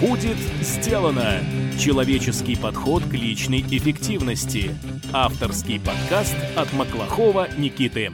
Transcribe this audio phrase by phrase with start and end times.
[0.00, 1.40] Будет сделано!
[1.78, 4.74] Человеческий подход к личной эффективности.
[5.12, 8.10] Авторский подкаст от Маклахова Никиты.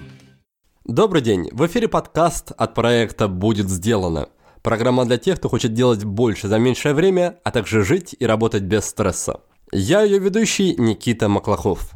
[0.84, 1.48] Добрый день!
[1.52, 4.30] В эфире подкаст от проекта «Будет сделано».
[4.62, 8.64] Программа для тех, кто хочет делать больше за меньшее время, а также жить и работать
[8.64, 9.42] без стресса.
[9.70, 11.92] Я ее ведущий Никита Маклахов.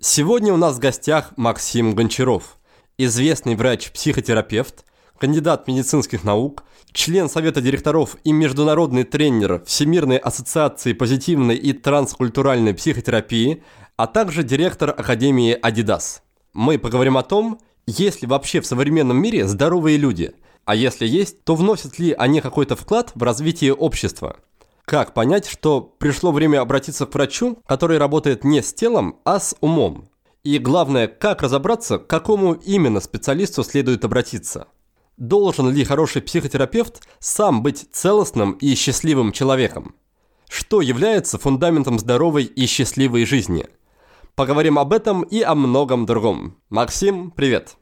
[0.00, 2.56] Сегодня у нас в гостях Максим Гончаров,
[2.96, 4.86] известный врач-психотерапевт,
[5.18, 6.64] кандидат медицинских наук,
[6.96, 13.62] член Совета директоров и международный тренер Всемирной ассоциации позитивной и транскультуральной психотерапии,
[13.96, 16.20] а также директор Академии Adidas.
[16.54, 20.32] Мы поговорим о том, есть ли вообще в современном мире здоровые люди,
[20.64, 24.38] а если есть, то вносят ли они какой-то вклад в развитие общества.
[24.86, 29.54] Как понять, что пришло время обратиться к врачу, который работает не с телом, а с
[29.60, 30.08] умом?
[30.44, 34.68] И главное, как разобраться, к какому именно специалисту следует обратиться–
[35.16, 39.94] Должен ли хороший психотерапевт сам быть целостным и счастливым человеком?
[40.46, 43.66] Что является фундаментом здоровой и счастливой жизни?
[44.34, 46.58] Поговорим об этом и о многом другом.
[46.68, 47.76] Максим, привет.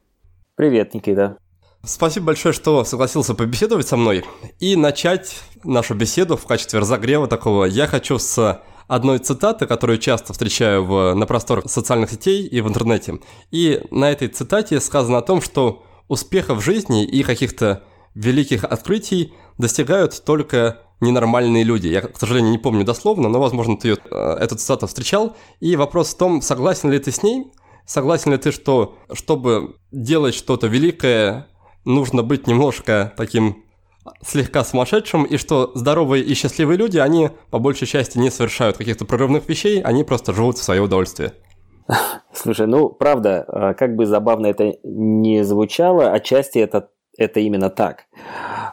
[0.55, 1.37] Привет, Никита.
[1.83, 4.23] Спасибо большое, что согласился побеседовать со мной.
[4.59, 10.31] И начать нашу беседу в качестве разогрева такого я хочу с одной цитаты, которую часто
[10.31, 13.19] встречаю в, на просторах социальных сетей и в интернете.
[13.51, 19.33] И на этой цитате сказано о том, что успеха в жизни и каких-то великих открытий
[19.57, 21.87] достигают только ненормальные люди.
[21.87, 23.97] Я, к сожалению, не помню дословно, но, возможно, ты ее,
[24.39, 25.35] эту цитату встречал.
[25.59, 27.51] И вопрос в том, согласен ли ты с ней,
[27.85, 31.47] согласен ли ты, что чтобы делать что-то великое,
[31.83, 33.63] нужно быть немножко таким
[34.25, 39.05] слегка сумасшедшим, и что здоровые и счастливые люди, они по большей части не совершают каких-то
[39.05, 41.33] прорывных вещей, они просто живут в свое удовольствие.
[42.33, 48.05] Слушай, ну, правда, а, как бы забавно это не звучало, отчасти это, это именно так.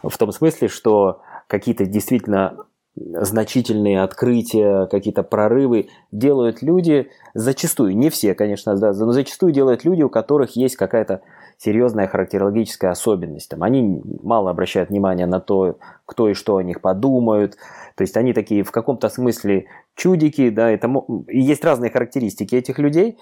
[0.03, 8.35] В том смысле, что какие-то действительно значительные открытия, какие-то прорывы делают люди, зачастую, не все,
[8.35, 11.23] конечно, да, но зачастую делают люди, у которых есть какая-то
[11.57, 13.49] серьезная характерологическая особенность.
[13.49, 17.57] Там, они мало обращают внимание на то, кто и что о них подумают.
[17.97, 20.93] То есть они такие в каком-то смысле чудики, да, это,
[21.29, 23.19] и есть разные характеристики этих людей.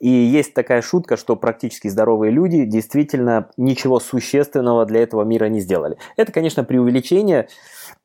[0.00, 5.60] И есть такая шутка, что практически здоровые люди действительно ничего существенного для этого мира не
[5.60, 5.96] сделали.
[6.16, 7.48] Это, конечно, преувеличение,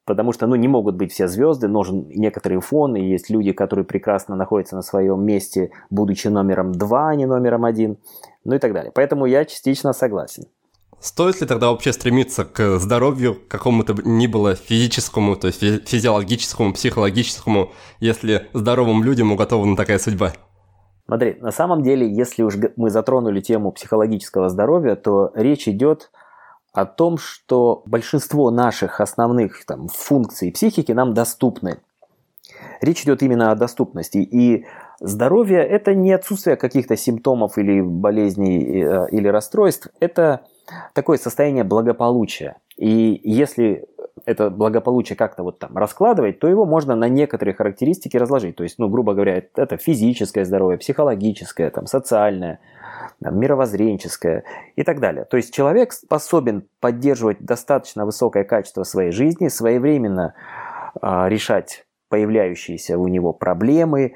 [0.05, 3.85] потому что ну, не могут быть все звезды, нужен некоторый фон, и есть люди, которые
[3.85, 7.97] прекрасно находятся на своем месте, будучи номером два, а не номером один,
[8.43, 8.91] ну и так далее.
[8.93, 10.45] Поэтому я частично согласен.
[11.03, 16.71] Стоит ли тогда вообще стремиться к здоровью, к какому-то ни было физическому, то есть физиологическому,
[16.71, 20.31] психологическому, если здоровым людям уготована такая судьба?
[21.05, 26.09] Смотри, на самом деле, если уж мы затронули тему психологического здоровья, то речь идет
[26.71, 31.79] о том, что большинство наших основных там, функций психики нам доступны.
[32.79, 34.19] Речь идет именно о доступности.
[34.19, 34.65] И
[35.01, 40.45] здоровье– это не отсутствие каких-то симптомов или болезней э, или расстройств, это
[40.93, 42.57] такое состояние благополучия.
[42.77, 43.85] И если
[44.25, 48.55] это благополучие как-то вот там раскладывать, то его можно на некоторые характеристики разложить.
[48.55, 52.59] То есть, ну, грубо говоря, это физическое здоровье, психологическое, там, социальное,
[53.21, 54.43] там, мировоззренческое
[54.75, 55.25] и так далее.
[55.25, 60.35] То есть человек способен поддерживать достаточно высокое качество своей жизни, своевременно
[61.01, 64.13] э, решать появляющиеся у него проблемы,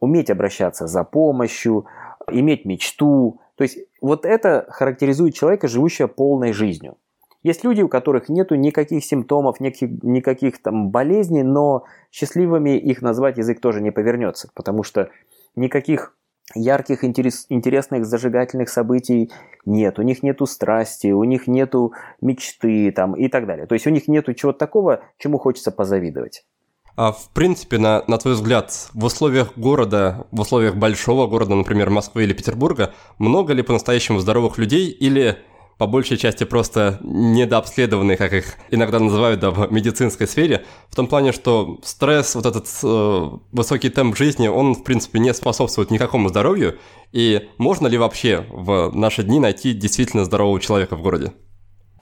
[0.00, 1.86] уметь обращаться за помощью,
[2.30, 6.96] иметь мечту, то есть вот это характеризует человека, живущего полной жизнью.
[7.42, 13.38] Есть люди, у которых нету никаких симптомов, никаких, никаких там болезней, но счастливыми их назвать
[13.38, 15.10] язык тоже не повернется, потому что
[15.54, 16.16] никаких
[16.54, 19.30] ярких, интерес, интересных, зажигательных событий
[19.64, 23.66] нет, у них нету страсти, у них нету мечты там, и так далее.
[23.66, 26.44] То есть у них нету чего-то такого, чему хочется позавидовать.
[26.98, 31.90] А в принципе, на, на твой взгляд, в условиях города, в условиях большого города, например,
[31.90, 35.38] Москвы или Петербурга, много ли по-настоящему здоровых людей или
[35.78, 41.06] по большей части просто недообследованные, как их иногда называют да, в медицинской сфере, в том
[41.06, 46.30] плане, что стресс, вот этот э, высокий темп жизни, он, в принципе, не способствует никакому
[46.30, 46.80] здоровью,
[47.12, 51.32] и можно ли вообще в наши дни найти действительно здорового человека в городе?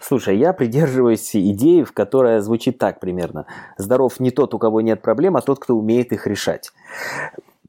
[0.00, 3.46] Слушай, я придерживаюсь идеи, в которой звучит так примерно.
[3.78, 6.72] Здоров не тот, у кого нет проблем, а тот, кто умеет их решать.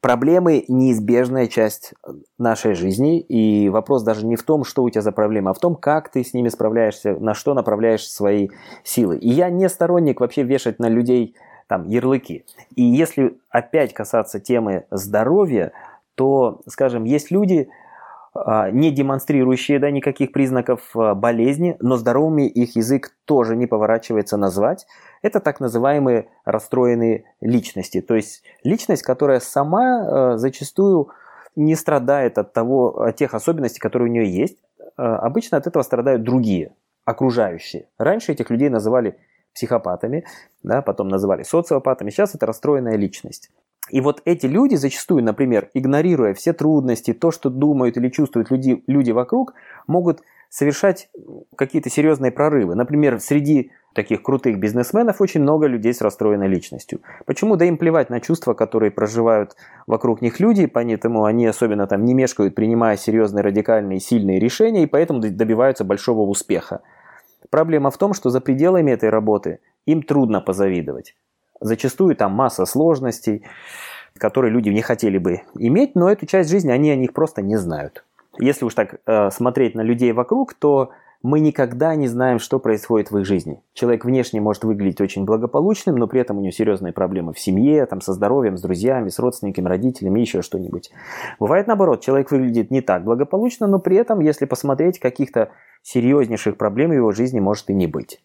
[0.02, 1.94] Проблемы– неизбежная часть
[2.38, 5.60] нашей жизни, и вопрос даже не в том, что у тебя за проблемы, а в
[5.60, 8.50] том, как ты с ними справляешься, на что направляешь свои
[8.84, 9.18] силы.
[9.18, 11.36] И я не сторонник вообще вешать на людей
[11.68, 12.46] там ярлыки.
[12.76, 15.72] И если опять касаться темы здоровья,
[16.16, 17.70] то, скажем, есть люди,
[18.72, 24.86] не демонстрирующие да, никаких признаков а, болезни, но здоровыми их язык тоже не поворачивается назвать.
[25.22, 28.02] Это так называемые расстроенные личности.
[28.02, 31.10] То есть личность, которая сама а, зачастую
[31.56, 34.58] не страдает от, того, от тех особенностей, которые у нее есть.
[34.96, 36.74] Обычно от этого страдают другие,
[37.06, 37.88] окружающие.
[37.98, 39.18] Раньше этих людей называли
[39.54, 40.24] психопатами,
[40.62, 42.12] да, потом называли социопатами.
[42.12, 43.50] Сейчас это расстроенная личность.
[43.90, 48.84] И вот эти люди зачастую, например, игнорируя все трудности, то, что думают или чувствуют люди,
[48.88, 49.54] люди вокруг,
[49.88, 51.10] могут совершать
[51.56, 52.76] какие-то серьезные прорывы.
[52.76, 57.00] Например, среди таких крутых бизнесменов очень много людей с расстроенной личностью.
[57.26, 57.56] Почему?
[57.56, 59.56] Да им плевать на чувства, которые проживают
[59.88, 64.88] вокруг них люди, поэтому они особенно там не мешкают, принимая серьезные, радикальные, сильные решения, и
[64.88, 66.82] поэтому добиваются большого успеха.
[67.50, 71.16] Проблема в том, что за пределами этой работы им трудно позавидовать.
[71.60, 73.44] Зачастую там масса сложностей,
[74.18, 77.58] которые люди не хотели бы иметь, но эту часть жизни они о них просто не
[77.58, 78.04] знают.
[78.40, 80.92] Если уж так э, смотреть на людей вокруг, то
[81.24, 83.62] мы никогда не знаем, что происходит в их жизни.
[83.74, 87.86] Человек внешне может выглядеть очень благополучным, но при этом у него серьезные проблемы в семье,
[87.88, 90.92] там, со здоровьем, с друзьями, с родственниками, родителями, еще что-нибудь.
[91.40, 95.50] Бывает наоборот, человек выглядит не так благополучно, но при этом, если посмотреть, каких-то
[95.82, 98.22] серьезнейших проблем в его жизни может и не быть.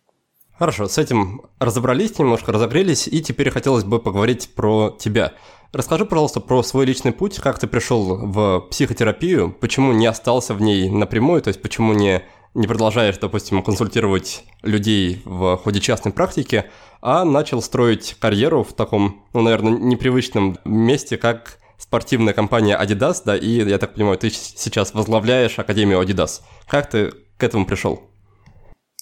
[0.63, 5.33] Хорошо, с этим разобрались, немножко разогрелись, и теперь хотелось бы поговорить про тебя.
[5.73, 10.63] Расскажи, пожалуйста, про свой личный путь, как ты пришел в психотерапию, почему не остался в
[10.63, 12.23] ней напрямую, то есть почему не,
[12.55, 16.67] не продолжаешь, допустим, консультировать людей в ходе частной практики,
[17.01, 23.37] а начал строить карьеру в таком, ну, наверное, непривычном месте, как спортивная компания Adidas, да,
[23.37, 26.43] и, я так понимаю, ты сейчас возглавляешь Академию Adidas.
[26.69, 28.12] Как ты к этому пришел?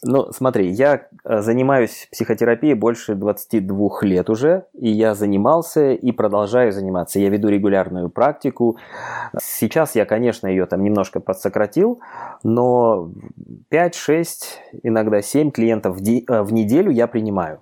[0.02, 6.72] Ну, смотри, я э, занимаюсь психотерапией больше 22 лет уже, и я занимался и продолжаю
[6.72, 7.18] заниматься.
[7.18, 8.78] Я веду регулярную практику.
[9.38, 12.00] Сейчас я, конечно, ее там немножко подсократил,
[12.42, 13.10] но
[13.70, 14.24] 5-6,
[14.82, 17.60] иногда 7 клиентов в, э, в неделю я принимаю.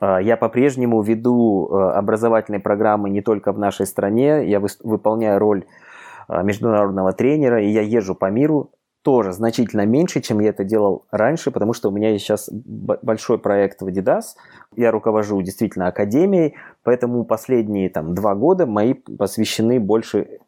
[0.00, 5.66] Э, я по-прежнему веду образовательные программы не только в нашей стране, я выполняю роль
[6.28, 8.70] международного тренера, и я езжу по миру
[9.02, 13.38] тоже значительно меньше, чем я это делал раньше, потому что у меня есть сейчас большой
[13.38, 14.36] проект в Adidas.
[14.76, 20.40] Я руковожу действительно академией, поэтому последние там, два года мои посвящены больше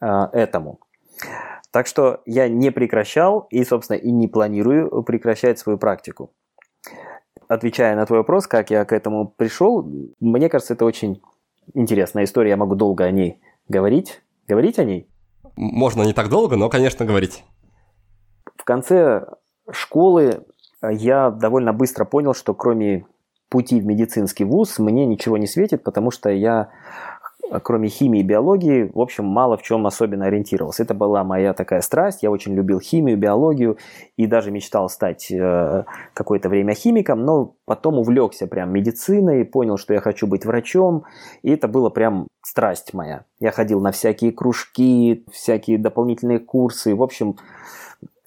[0.00, 0.80] э, этому.
[1.70, 6.32] Так что я не прекращал и, собственно, и не планирую прекращать свою практику.
[7.48, 9.88] Отвечая на твой вопрос, как я к этому пришел,
[10.20, 11.22] мне кажется, это очень
[11.74, 12.50] интересная история.
[12.50, 14.22] Я могу долго о ней говорить.
[14.48, 15.08] Говорить о ней?
[15.56, 17.44] Можно не так долго, но, конечно, говорить.
[18.56, 19.26] В конце
[19.70, 20.44] школы
[20.82, 23.06] э, я довольно быстро понял, что кроме
[23.48, 26.70] пути в медицинский вуз мне ничего не светит, потому что я
[27.50, 30.82] э, кроме химии и биологии, в общем, мало в чем особенно ориентировался.
[30.82, 33.76] Это была моя такая страсть, я очень любил химию, биологию
[34.16, 35.84] и даже мечтал стать э,
[36.14, 41.04] какое-то время химиком, но потом увлекся прям медициной, понял, что я хочу быть врачом,
[41.42, 43.24] и это было прям страсть моя.
[43.38, 47.36] Я ходил на всякие кружки, всякие дополнительные курсы, в общем,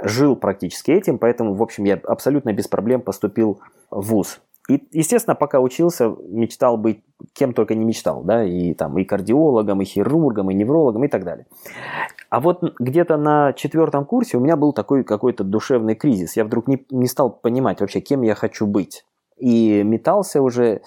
[0.02, 4.42] жил практически этим, поэтому, в общем, я абсолютно без проблем поступил в ВУЗ.
[4.68, 7.04] И, естественно, пока учился, мечтал быть
[7.34, 11.24] кем только не мечтал, да, и там и кардиологом, и хирургом, и неврологом, и так
[11.24, 11.46] далее.
[12.30, 16.36] А вот где-то на четвертом курсе у меня был такой какой-то душевный кризис.
[16.36, 19.06] Я вдруг не, не стал понимать вообще, кем я хочу быть.
[19.38, 20.82] И метался уже.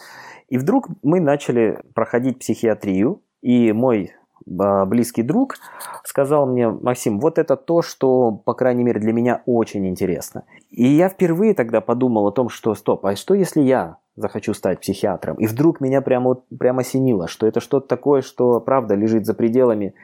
[0.48, 4.12] И вдруг мы начали проходить психиатрию, и мой
[4.46, 5.56] близкий друг
[6.04, 10.44] сказал мне, Максим, вот это то, что, по крайней мере, для меня очень интересно.
[10.70, 14.80] И я впервые тогда подумал о том, что стоп, а что если я захочу стать
[14.80, 15.36] психиатром?
[15.36, 19.94] И вдруг меня прямо, прямо осенило, что это что-то такое, что правда лежит за пределами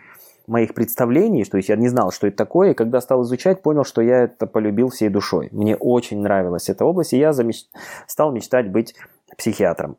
[0.47, 3.85] моих представлений, то есть я не знал, что это такое, и когда стал изучать, понял,
[3.85, 5.49] что я это полюбил всей душой.
[5.53, 7.65] Мне очень нравилась эта область, и я замеч...
[8.07, 8.95] стал мечтать быть
[9.39, 9.97] психиатром.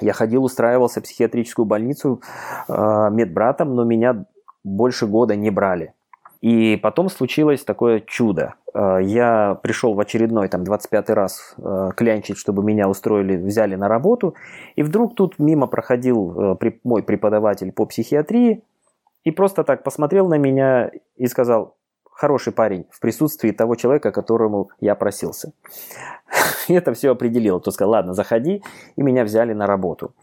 [0.00, 2.20] Я ходил, устраивался в психиатрическую больницу
[2.68, 4.24] э, медбратом, но меня
[4.64, 5.94] больше года не брали.
[6.40, 8.54] И потом случилось такое чудо.
[8.74, 13.88] Э, я пришел в очередной, там, 25 раз э, клянчить, чтобы меня устроили, взяли на
[13.88, 14.34] работу.
[14.76, 18.62] И вдруг тут мимо проходил э, мой преподаватель по психиатрии
[19.22, 21.76] и просто так посмотрел на меня и сказал,
[22.14, 25.52] хороший парень в присутствии того человека, которому я просился.
[26.68, 27.60] И это все определило.
[27.60, 28.62] То сказал, ладно, заходи,
[28.96, 30.14] и меня взяли на работу.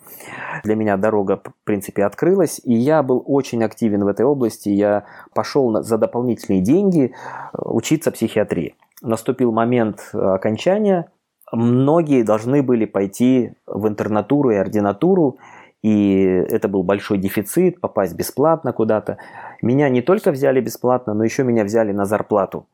[0.63, 4.69] Для меня дорога, в принципе, открылась, и я был очень активен в этой области.
[4.69, 8.75] Я пошел за дополнительные деньги э, учиться психиатрии.
[9.01, 11.11] Наступил момент э, окончания.
[11.51, 15.37] Многие должны были пойти в интернатуру и ординатуру,
[15.81, 19.17] и это был большой дефицит, попасть бесплатно куда-то.
[19.61, 22.67] Меня не только взяли бесплатно, но еще меня взяли на зарплату.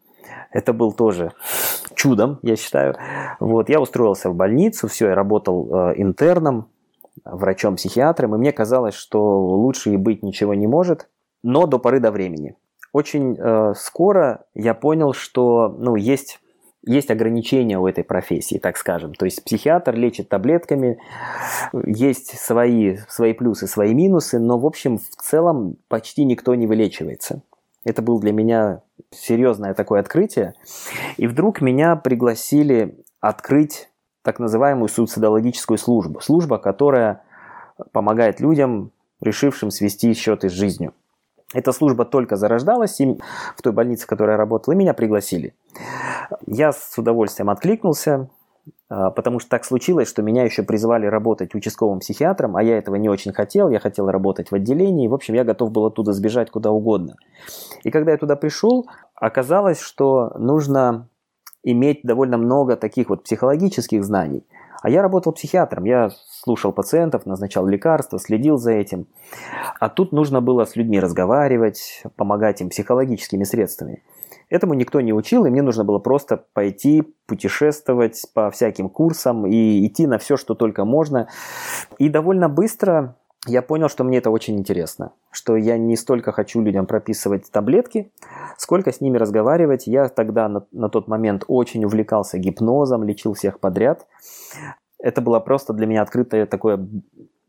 [0.51, 1.31] Это был тоже
[1.95, 2.95] чудом, я считаю.
[3.39, 6.67] Вот, я устроился в больницу, все, я работал э, интерном,
[7.25, 11.09] врачом-психиатром, и мне казалось, что лучше и быть ничего не может,
[11.43, 12.55] но до поры до времени.
[12.93, 16.39] Очень э, скоро я понял, что ну, есть
[16.87, 19.13] есть ограничения у этой профессии, так скажем.
[19.13, 20.99] То есть психиатр лечит таблетками,
[21.85, 27.41] есть свои, свои плюсы, свои минусы, но в общем в целом почти никто не вылечивается.
[27.83, 30.53] Это был для меня серьезное такое открытие.
[31.17, 33.89] И вдруг меня пригласили открыть
[34.23, 36.19] так называемую суицидологическую службу.
[36.19, 37.21] Служба, которая
[37.91, 38.91] помогает людям,
[39.21, 40.93] решившим свести счеты с жизнью.
[41.53, 43.17] Эта служба только зарождалась и
[43.55, 45.55] в той больнице, в которой я работал, и меня пригласили.
[46.45, 48.29] Я с удовольствием откликнулся,
[48.89, 52.95] а, потому что так случилось, что меня еще призвали работать участковым психиатром, а я этого
[52.95, 56.51] не очень хотел, я хотел работать в отделении, в общем, я готов был оттуда сбежать
[56.51, 57.15] куда угодно.
[57.83, 61.07] И когда я туда пришел, оказалось, что нужно
[61.63, 64.45] иметь довольно много таких вот психологических знаний.
[64.81, 69.07] А я работал психиатром, я слушал пациентов, назначал лекарства, следил за этим.
[69.79, 74.03] А тут нужно было с людьми разговаривать, помогать им психологическими средствами.
[74.49, 79.85] Этому никто не учил, и мне нужно было просто пойти путешествовать по всяким курсам и
[79.85, 81.27] идти на все, что только можно.
[81.97, 83.17] И довольно быстро
[83.47, 88.11] я понял, что мне это очень интересно, что я не столько хочу людям прописывать таблетки,
[88.57, 89.87] сколько с ними разговаривать.
[89.87, 94.07] Я тогда на, на тот момент очень увлекался гипнозом, лечил всех подряд.
[94.99, 96.87] Это было просто для меня открытое такое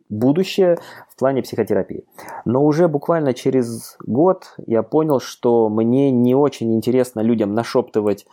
[0.08, 2.04] будущее в плане психотерапии.
[2.44, 8.26] Но уже буквально через год я понял, что мне не очень интересно людям нашептывать,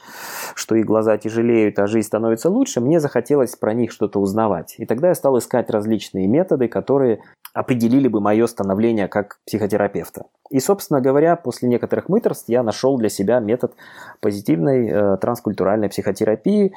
[0.55, 2.81] что их глаза тяжелеют, а жизнь становится лучше.
[2.81, 4.75] Мне захотелось про них что-то узнавать.
[4.77, 7.21] И тогда я стал искать различные методы, которые
[7.53, 10.25] определили бы мое становление как психотерапевта.
[10.49, 13.73] И, собственно говоря, после некоторых мыторств я нашел для себя метод
[14.19, 16.73] позитивной э, транскультуральной психотерапии,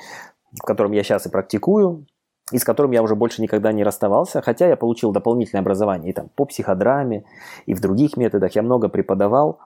[0.52, 2.06] в котором я сейчас и практикую
[2.52, 6.12] и с которым я уже больше никогда не расставался, хотя я получил дополнительное образование и
[6.14, 7.24] там по психодраме,
[7.66, 9.60] и в других методах, я много преподавал.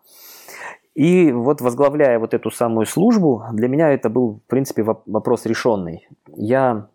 [0.95, 6.07] И вот возглавляя вот эту самую службу, для меня это был, в принципе, вопрос решенный.
[6.35, 6.89] Я,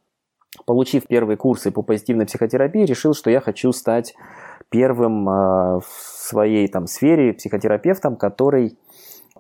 [0.66, 4.14] получив первые курсы по позитивной психотерапии, решил, что я хочу стать
[4.70, 8.78] первым а, в своей там сфере психотерапевтом, который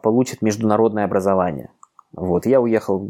[0.01, 1.70] получит международное образование.
[2.14, 3.10] Вот, я уехал э,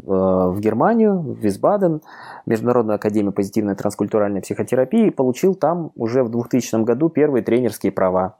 [0.50, 2.02] в Германию, в Висбаден,
[2.46, 8.36] Международную академию позитивной транскультуральной психотерапии и получил там уже в 2000 году первые тренерские права.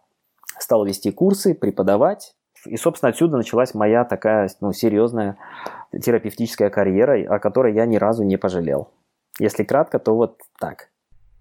[0.59, 2.35] Стал вести курсы, преподавать.
[2.67, 5.39] И, собственно, отсюда началась моя такая ну, серьезная
[5.93, 8.91] терапевтическая карьера, о которой я ни разу не пожалел.
[9.39, 10.89] Если кратко, то вот так.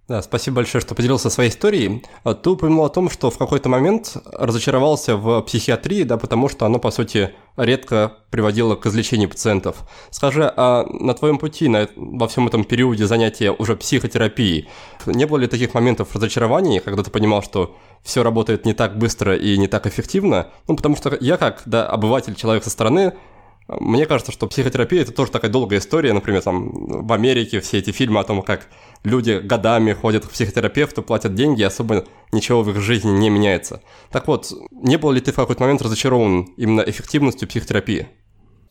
[0.07, 2.01] Да, спасибо большое, что поделился своей историей.
[2.23, 6.65] А ты упомянул о том, что в какой-то момент разочаровался в психиатрии, да, потому что
[6.65, 9.83] оно, по сути, редко приводило к излечению пациентов.
[10.09, 14.69] Скажи, а на твоем пути, на, во всем этом периоде занятия уже психотерапией,
[15.05, 19.35] не было ли таких моментов разочарования, когда ты понимал, что все работает не так быстро
[19.35, 20.47] и не так эффективно?
[20.69, 23.13] Ну, потому что я, как да, обыватель, человек со стороны,
[23.67, 26.13] мне кажется, что психотерапия– это тоже такая долгая история.
[26.13, 26.69] Например, там
[27.05, 28.67] в Америке все эти фильмы о том, как
[29.03, 33.81] люди годами ходят к психотерапевту, платят деньги, и особо ничего в их жизни не меняется.
[34.11, 38.07] Так вот, не был ли ты в какой-то момент разочарован именно эффективностью психотерапии?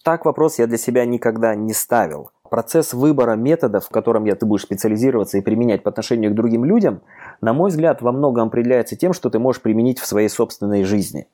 [0.02, 2.30] Так вопрос я для себя никогда не ставил.
[2.48, 6.64] Процесс выбора методов, в котором я, ты будешь специализироваться и применять по отношению к другим
[6.64, 7.02] людям,
[7.40, 11.26] на мой взгляд, во многом определяется тем, что ты можешь применить в своей собственной жизни.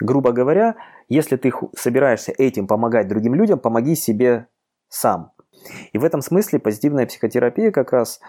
[0.00, 0.76] Грубо говоря,
[1.08, 4.46] если ты собираешься этим помогать другим людям, помоги себе
[4.88, 5.32] сам.
[5.92, 8.20] И в этом смысле позитивная психотерапия как раз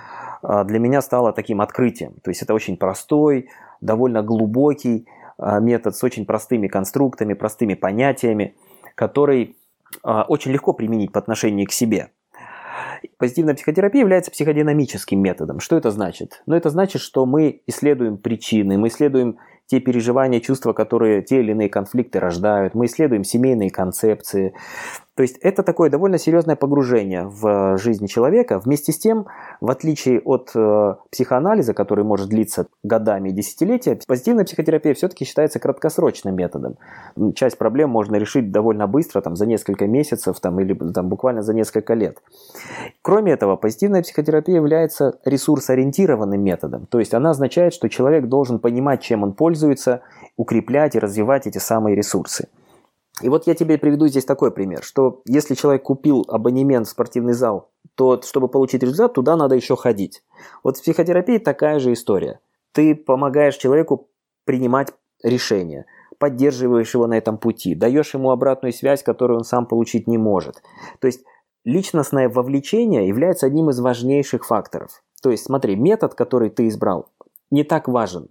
[0.42, 2.14] а, для меня стала таким открытием.
[2.24, 3.50] То есть это очень простой,
[3.82, 5.08] довольно глубокий
[5.38, 8.56] а, метод с очень простыми конструктами, простыми понятиями,
[8.96, 9.58] который
[10.04, 12.10] а, очень легко применить по отношению к себе.
[13.18, 15.60] Позитивная психотерапия является психодинамическим методом.
[15.60, 16.42] Что это значит?
[16.46, 19.38] Ну, это значит, что мы исследуем причины, мы исследуем
[19.70, 22.74] те переживания, чувства, которые те или иные конфликты рождают.
[22.74, 24.56] Мы исследуем семейные концепции.
[25.20, 28.58] То есть это такое довольно серьезное погружение в жизнь человека.
[28.58, 29.28] Вместе с тем,
[29.60, 35.60] в отличие от э, психоанализа, который может длиться годами и десятилетия, позитивная психотерапия все-таки считается
[35.60, 36.78] краткосрочным методом.
[37.36, 41.54] Часть проблем можно решить довольно быстро, там, за несколько месяцев там, или там, буквально за
[41.54, 42.20] несколько лет.
[43.02, 46.86] Кроме этого, позитивная психотерапия является ресурсоориентированным методом.
[46.86, 50.00] То есть она означает, что человек должен понимать, чем он пользуется,
[50.38, 52.48] укреплять и развивать эти самые ресурсы.
[53.22, 57.34] И вот я тебе приведу здесь такой пример, что если человек купил абонемент в спортивный
[57.34, 60.24] зал, то чтобы получить результат, туда надо еще ходить.
[60.64, 62.40] Вот в психотерапии такая же история.
[62.72, 64.10] ты помогаешь человеку
[64.46, 65.86] принимать решения,
[66.18, 70.62] поддерживаешь его на этом пути, даешь ему обратную связь, которую он сам получить не может.
[71.00, 71.24] То есть
[71.66, 75.04] личностное вовлечение является одним из важнейших факторов.
[75.22, 77.10] То есть смотри, метод, который ты избрал,
[77.52, 78.30] не так важен.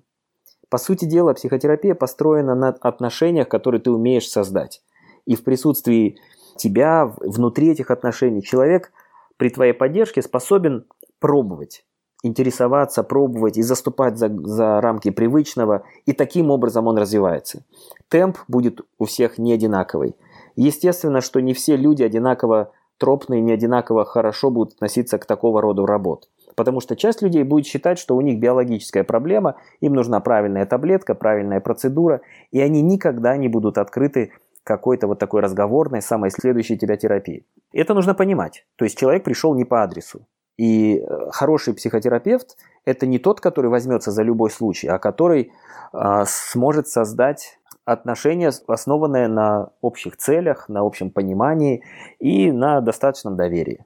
[0.70, 4.82] По сути дела, психотерапия построена на отношениях, которые ты умеешь создать.
[5.24, 6.18] И в присутствии
[6.56, 8.92] тебя, внутри этих отношений, человек
[9.36, 10.84] при твоей поддержке способен
[11.20, 11.84] пробовать,
[12.22, 17.64] интересоваться, пробовать и заступать за, за рамки привычного, и таким образом он развивается.
[18.08, 20.16] Темп будет у всех не одинаковый.
[20.56, 25.86] Естественно, что не все люди одинаково тропные, не одинаково хорошо будут относиться к такого рода
[25.86, 26.28] работ.
[26.58, 31.14] Потому что часть людей будет считать, что у них биологическая проблема, им нужна правильная таблетка,
[31.14, 34.32] правильная процедура, и они никогда не будут открыты
[34.64, 37.46] какой-то вот такой разговорной, самой следующей тебя терапии.
[37.72, 38.66] Это нужно понимать.
[38.74, 40.26] То есть человек пришел не по адресу.
[40.56, 45.52] И э, хороший психотерапевт– это не тот, который возьмется за любой случай, а который
[45.92, 51.84] э, сможет создать отношения, основанные на общих целях, на общем понимании
[52.18, 53.84] и на достаточном доверии.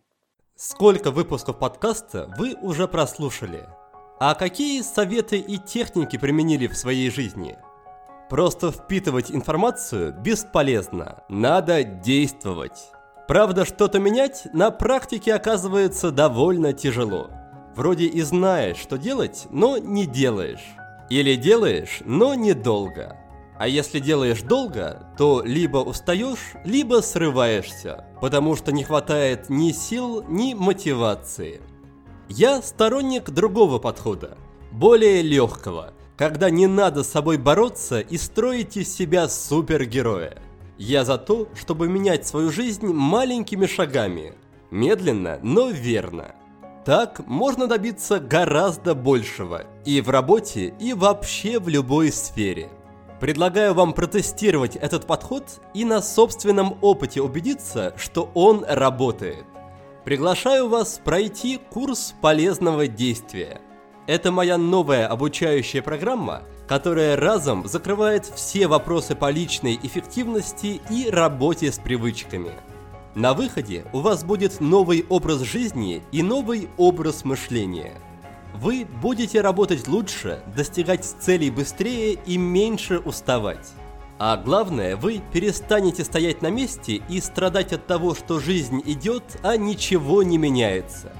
[0.64, 3.68] Сколько выпусков подкаста вы уже прослушали?
[4.20, 7.58] А какие советы и техники применили в своей жизни?
[8.30, 12.92] Просто впитывать информацию бесполезно, надо действовать.
[13.26, 17.28] Правда, что-то менять на практике оказывается довольно тяжело.
[17.74, 20.76] Вроде и знаешь, что делать, но не делаешь.
[21.10, 23.16] Или делаешь, но недолго.
[23.58, 30.24] А если делаешь долго, то либо устаешь, либо срываешься, потому что не хватает ни сил,
[30.28, 31.60] ни мотивации.
[32.28, 34.38] Я сторонник другого подхода,
[34.70, 40.38] более легкого, когда не надо с собой бороться и строить из себя супергероя.
[40.78, 44.34] Я за то, чтобы менять свою жизнь маленькими шагами,
[44.70, 46.34] медленно, но верно.
[46.86, 52.70] Так можно добиться гораздо большего и в работе, и вообще в любой сфере–
[53.22, 59.44] Предлагаю вам протестировать этот подход и на собственном опыте убедиться, что он работает.
[60.04, 63.60] Приглашаю вас пройти курс полезного действия.
[64.08, 71.70] Это моя новая обучающая программа, которая разом закрывает все вопросы по личной эффективности и работе
[71.70, 72.50] с привычками.
[73.14, 77.92] На выходе у вас будет новый образ жизни и новый образ мышления–
[78.54, 83.70] вы будете работать лучше, достигать целей быстрее и меньше уставать.
[84.18, 89.56] А главное, вы перестанете стоять на месте и страдать от того, что жизнь идет, а
[89.56, 91.12] ничего не меняется.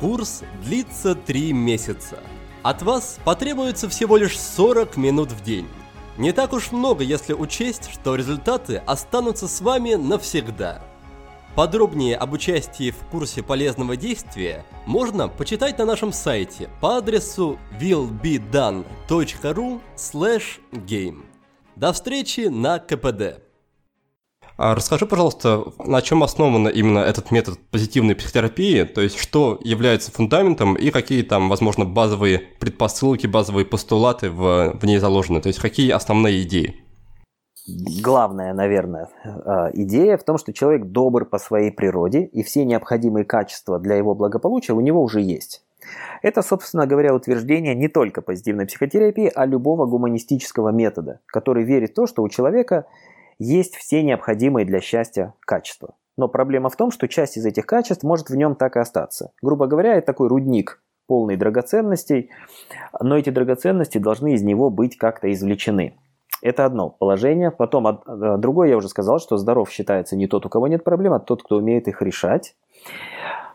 [0.00, 2.18] Курс длится 3 месяца.
[2.62, 5.68] От вас потребуется всего лишь 40 минут в день.
[6.16, 10.82] Не так уж много, если учесть, что результаты останутся с вами навсегда.
[11.56, 19.80] Подробнее об участии в курсе полезного действия можно почитать на нашем сайте по адресу willbedone.ru
[20.72, 21.24] game.
[21.74, 23.40] До встречи на КПД.
[24.58, 30.12] А расскажи, пожалуйста, на чем основан именно этот метод позитивной психотерапии, то есть что является
[30.12, 35.58] фундаментом и какие там, возможно, базовые предпосылки, базовые постулаты в, в ней заложены, то есть
[35.58, 36.85] какие основные идеи?
[37.66, 43.24] Главная, наверное, э, идея в том, что человек добр по своей природе, и все необходимые
[43.24, 45.62] качества для его благополучия у него уже есть.
[46.22, 51.94] Это, собственно говоря, утверждение не только позитивной психотерапии, а любого гуманистического метода, который верит в
[51.94, 52.86] то, что у человека
[53.38, 55.94] есть все необходимые для счастья качества.
[56.16, 59.32] Но проблема в том, что часть из этих качеств может в нем так и остаться.
[59.42, 62.30] Грубо говоря, это такой рудник, полный драгоценностей,
[63.00, 65.94] но эти драгоценности должны из него быть как-то извлечены.
[66.42, 67.50] Это одно положение.
[67.50, 71.12] Потом э, другое, я уже сказал, что здоров считается не тот, у кого нет проблем,
[71.14, 72.56] а тот, кто умеет их решать.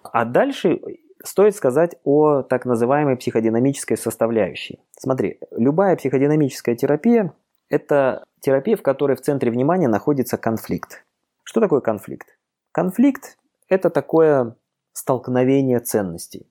[0.03, 0.81] А дальше
[1.23, 4.79] стоит сказать о так называемой психодинамической составляющей.
[4.97, 7.33] Смотри, любая психодинамическая терапия–
[7.69, 11.05] это терапия, в которой в центре внимания находится конфликт.
[11.43, 12.37] Что такое конфликт?
[12.71, 13.37] Конфликт–
[13.69, 14.55] это такое
[14.93, 16.47] столкновение ценностей.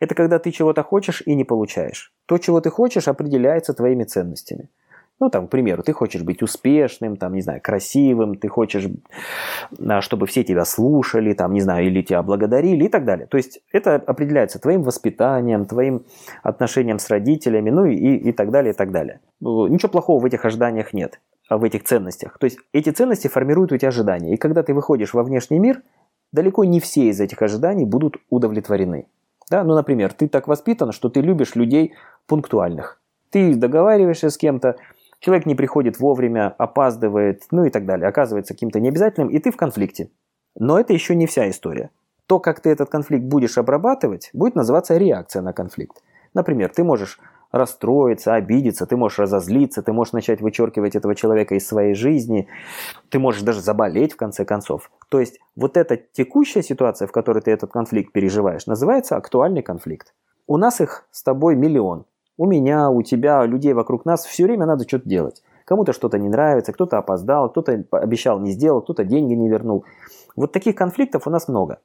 [0.00, 2.12] Это когда ты чего-то хочешь и не получаешь.
[2.26, 4.68] То, чего ты хочешь, определяется твоими ценностями.
[5.20, 8.86] Ну, там, к примеру, ты хочешь быть успешным, там, не знаю, красивым, ты хочешь,
[9.78, 13.26] а, чтобы все тебя слушали, там, не знаю, или тебя благодарили и так далее.
[13.26, 16.04] То есть это определяется твоим воспитанием, твоим
[16.44, 19.20] отношением с родителями, ну и, и так далее, и так далее.
[19.40, 22.38] Ничего плохого в этих ожиданиях нет, а в этих ценностях.
[22.38, 24.34] То есть эти ценности формируют у тебя ожидания.
[24.34, 25.82] И когда ты выходишь во внешний мир,
[26.32, 29.06] далеко не все из этих ожиданий будут удовлетворены.
[29.50, 29.64] Да?
[29.64, 31.94] Ну, например, ты так воспитан, что ты любишь людей
[32.26, 33.00] пунктуальных.
[33.30, 34.76] Ты договариваешься с кем-то,
[35.20, 39.56] человек не приходит вовремя, опаздывает, ну и так далее, оказывается каким-то необязательным, и ты в
[39.56, 40.10] конфликте.
[40.56, 41.90] Но это еще не вся история.
[42.26, 46.02] То, как ты этот конфликт будешь обрабатывать, будет называться реакция на конфликт.
[46.34, 47.18] Например, ты можешь
[47.52, 52.48] расстроиться, обидеться, ты можешь разозлиться, ты можешь начать вычеркивать этого человека из своей жизни,
[53.08, 54.90] ты можешь даже заболеть в конце концов.
[55.08, 60.12] То есть вот эта текущая ситуация, в которой ты этот конфликт переживаешь, называется актуальный конфликт.
[60.46, 62.04] У нас их с тобой миллион.
[62.38, 65.42] У меня, у тебя, людей вокруг нас все время надо что-то делать.
[65.64, 69.84] Кому-то что-то не нравится, кто-то опоздал, кто-то обещал не сделал, кто-то деньги не вернул.
[70.36, 71.80] Вот таких конфликтов у нас много.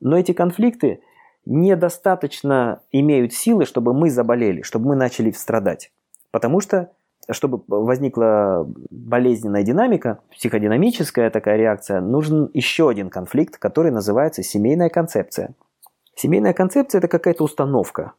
[0.00, 1.00] Но эти конфликты
[1.44, 5.90] недостаточно имеют силы, чтобы мы заболели, чтобы мы начали страдать.
[6.30, 6.92] Потому что,
[7.28, 15.54] чтобы возникла болезненная динамика, психодинамическая такая реакция, нужен еще один конфликт, который называется семейная концепция.
[16.14, 18.12] Семейная концепция– это какая-то установка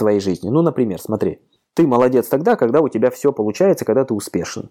[0.00, 0.48] твоей жизни.
[0.48, 1.40] Ну, например, смотри,
[1.74, 4.70] ты молодец тогда, когда у тебя все получается, когда ты успешен.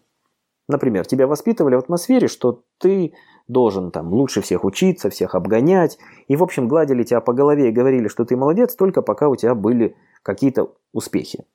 [0.68, 3.13] Например, тебя воспитывали в атмосфере, что ты
[3.48, 5.98] должен там лучше всех учиться, всех обгонять.
[6.28, 9.36] И, в общем, гладили тебя по голове и говорили, что ты молодец, только пока у
[9.36, 11.46] тебя были какие-то успехи.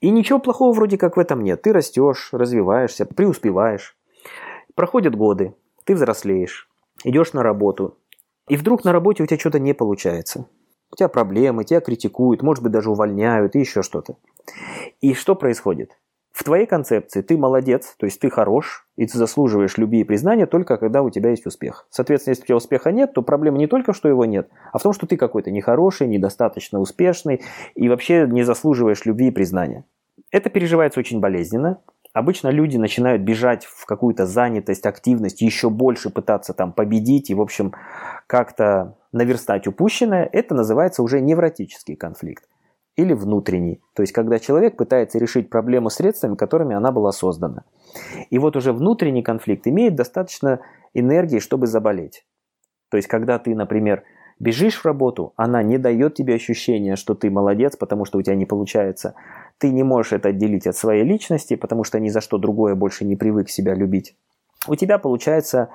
[0.00, 1.62] И ничего плохого вроде как в этом нет.
[1.62, 3.96] Ты растешь, развиваешься, преуспеваешь.
[4.76, 6.70] Проходят годы, ты взрослеешь,
[7.02, 7.98] идешь на работу.
[8.48, 10.46] И вдруг на работе у тебя что-то не получается.
[10.92, 14.16] У тебя проблемы, тебя критикуют, может быть, даже увольняют и еще что-то.
[15.00, 15.96] И что происходит?
[16.32, 20.46] В твоей концепции ты молодец, то есть ты хорош, и ты заслуживаешь любви и признания
[20.46, 21.86] только когда у тебя есть успех.
[21.90, 24.82] Соответственно, если у тебя успеха нет, то проблема не только, что его нет, а в
[24.82, 27.42] том, что ты какой-то нехороший, недостаточно успешный
[27.74, 29.84] и вообще не заслуживаешь любви и признания.
[30.30, 31.82] Это переживается очень болезненно.
[32.12, 37.40] Обычно люди начинают бежать в какую-то занятость, активность, еще больше пытаться там победить и, в
[37.40, 37.72] общем,
[38.26, 40.28] как-то наверстать упущенное.
[40.32, 42.48] Это называется уже невротический конфликт
[42.96, 47.62] или внутренний, то есть когда человек пытается решить проблему средствами, которыми она была создана.
[48.28, 50.60] И вот уже внутренний конфликт имеет достаточно
[50.92, 52.26] энергии, чтобы заболеть.
[52.90, 54.02] То есть когда ты, например,
[54.38, 58.34] бежишь в работу, она не дает тебе ощущения, что ты молодец, потому что у тебя
[58.34, 59.14] не получается.
[59.60, 63.04] Ты не можешь это отделить от своей личности, потому что ни за что другое больше
[63.04, 64.16] не привык себя любить.
[64.66, 65.68] У тебя получается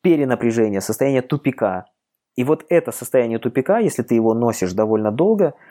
[0.00, 1.84] перенапряжение, состояние тупика.
[2.36, 5.52] И вот это состояние тупика, если ты его носишь довольно долго–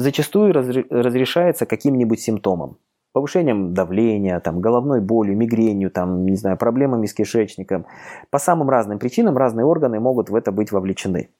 [0.00, 2.78] зачастую разрешается каким-нибудь симптомом.
[3.12, 7.86] Повышением давления, там, головной болью, мигренью, там, не знаю, проблемами с кишечником.
[8.30, 11.30] По самым разным причинам разные органы могут в это быть вовлечены.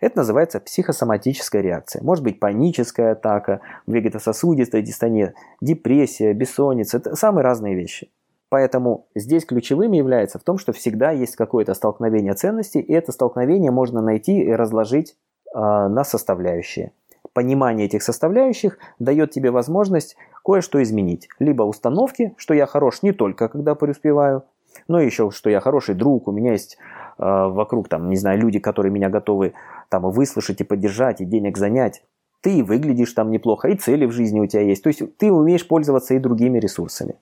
[0.00, 2.02] Это называется психосоматическая реакция.
[2.02, 6.98] Может быть паническая атака, вегетососудистая дистония, депрессия, бессонница.
[6.98, 8.10] Это самые разные вещи.
[8.48, 13.70] Поэтому здесь ключевым является в том, что всегда есть какое-то столкновение ценностей, и это столкновение
[13.70, 15.16] можно найти и разложить
[15.54, 16.92] э, на составляющие
[17.32, 21.28] понимание этих составляющих дает тебе возможность кое-что изменить.
[21.38, 24.44] Либо установки, что я хорош не только когда преуспеваю,
[24.88, 26.78] но еще, что я хороший друг, у меня есть
[27.18, 29.54] э, вокруг, там, не знаю, люди, которые меня готовы
[29.88, 32.02] там выслушать и поддержать, и денег занять.
[32.40, 34.82] Ты выглядишь там неплохо, и цели в жизни у тебя есть.
[34.82, 37.14] То есть ты умеешь пользоваться и другими ресурсами.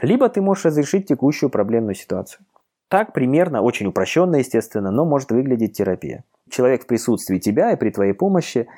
[0.00, 2.44] Либо ты можешь разрешить текущую проблемную ситуацию.
[2.88, 6.24] Так примерно, очень упрощенно, естественно, но может выглядеть терапия.
[6.48, 8.68] Человек в присутствии тебя и при твоей помощи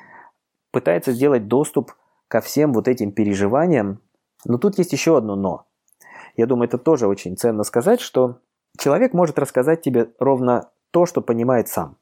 [0.71, 1.93] пытается сделать доступ
[2.27, 3.99] ко всем вот этим переживаниям.
[4.45, 5.65] Но тут есть еще одно «но».
[6.37, 8.39] Я думаю, это тоже очень ценно сказать, что
[8.77, 11.97] человек может рассказать тебе ровно то, что понимает сам.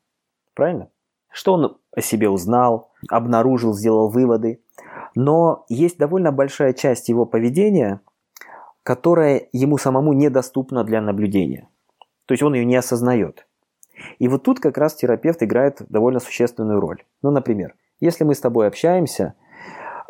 [0.54, 0.90] Правильно?
[1.32, 4.62] Что он о себе узнал, обнаружил, сделал выводы.
[5.16, 8.02] Но есть довольно большая часть его поведения,
[8.84, 11.70] которая ему самому недоступна для наблюдения.
[12.26, 13.48] То есть он ее не осознает.
[14.20, 17.04] И вот тут как раз терапевт играет довольно существенную роль.
[17.22, 19.36] Ну, например, если мы с тобой общаемся,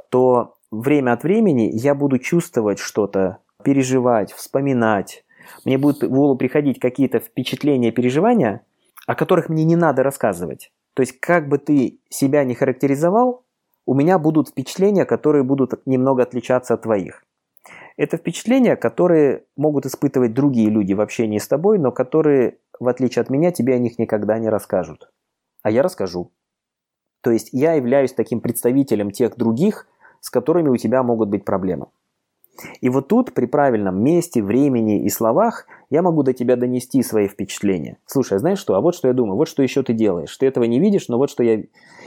[0.10, 5.26] то время от времени я буду чувствовать что-то, переживать, вспоминать.
[5.66, 8.62] Мне будут в голову приходить какие-то впечатления, переживания,
[9.08, 10.72] о которых мне не надо рассказывать.
[10.94, 13.44] То есть, как бы ты себя не характеризовал,
[13.88, 17.24] у меня будут впечатления, которые будут немного отличаться от твоих.
[17.98, 23.22] Это впечатления, которые могут испытывать другие люди в общении с тобой, но которые, в отличие
[23.22, 25.10] от меня, тебе о них никогда не расскажут.
[25.64, 26.32] А я расскажу.
[27.22, 29.88] То есть я являюсь таким представителем тех других,
[30.22, 31.88] с которыми у тебя могут быть проблемы.
[32.82, 37.28] И вот тут при правильном месте, времени и словах я могу до тебя донести свои
[37.28, 37.98] впечатления.
[38.06, 38.76] Слушай, а знаешь что?
[38.76, 40.36] А вот что я думаю, вот что еще ты делаешь.
[40.38, 41.64] Ты этого не видишь, но вот что я...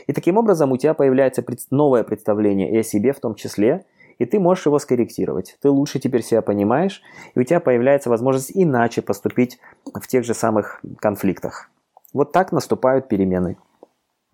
[0.07, 3.85] И таким образом у тебя появляется новое представление и о себе в том числе,
[4.19, 5.57] и ты можешь его скорректировать.
[5.63, 7.03] Ты лучше теперь себя понимаешь,
[7.35, 11.71] и у тебя появляется возможность иначе поступить в тех же самых конфликтах.
[12.13, 13.59] Вот так наступают перемены.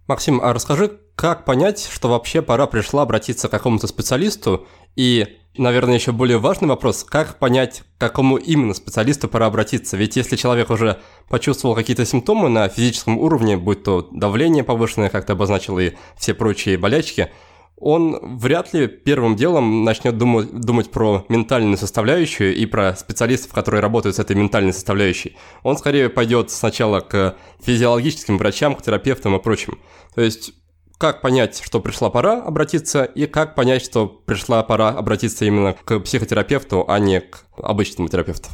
[0.07, 4.66] Максим, а расскажи, как понять, что вообще пора пришла обратиться к какому-то специалисту?
[4.96, 9.96] И, наверное, еще более важный вопрос, как понять, к какому именно специалисту пора обратиться?
[9.96, 15.27] Ведь если человек уже почувствовал какие-то симптомы на физическом уровне, будь то давление повышенное, как
[15.27, 17.31] ты обозначил, и все прочие болячки,
[17.77, 23.81] он вряд ли первым делом начнет думать, думать про ментальную составляющую и про специалистов, которые
[23.81, 25.37] работают с этой ментальной составляющей.
[25.62, 29.79] Он скорее пойдет сначала к физиологическим врачам, к терапевтам и прочим.
[30.14, 30.53] То есть
[30.98, 36.00] как понять, что пришла пора обратиться, и как понять, что пришла пора обратиться именно к
[36.00, 38.48] психотерапевту, а не к обычному терапевту?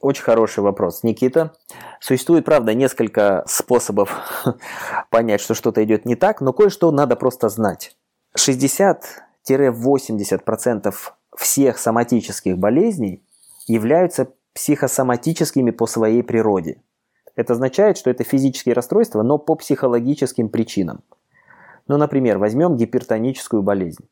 [0.00, 1.52] Очень хороший вопрос, Никита.
[2.00, 4.14] Существует, правда, несколько способов
[5.10, 7.96] понять, что что-то идет не так, но кое-что надо просто знать.
[8.38, 10.94] 60-80%
[11.36, 13.24] всех соматических болезней
[13.66, 16.80] являются психосоматическими по своей природе.
[17.34, 21.02] Это означает, что это физические расстройства, но по психологическим причинам.
[21.88, 24.08] Ну, например, возьмем гипертоническую болезнь.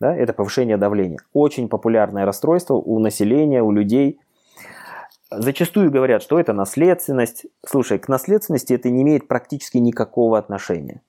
[0.00, 1.18] Да, это повышение давления.
[1.32, 4.20] Очень популярное расстройство у населения, у людей.
[5.30, 7.46] Зачастую говорят, что это наследственность.
[7.64, 11.02] Слушай, к наследственности это не имеет практически никакого отношения.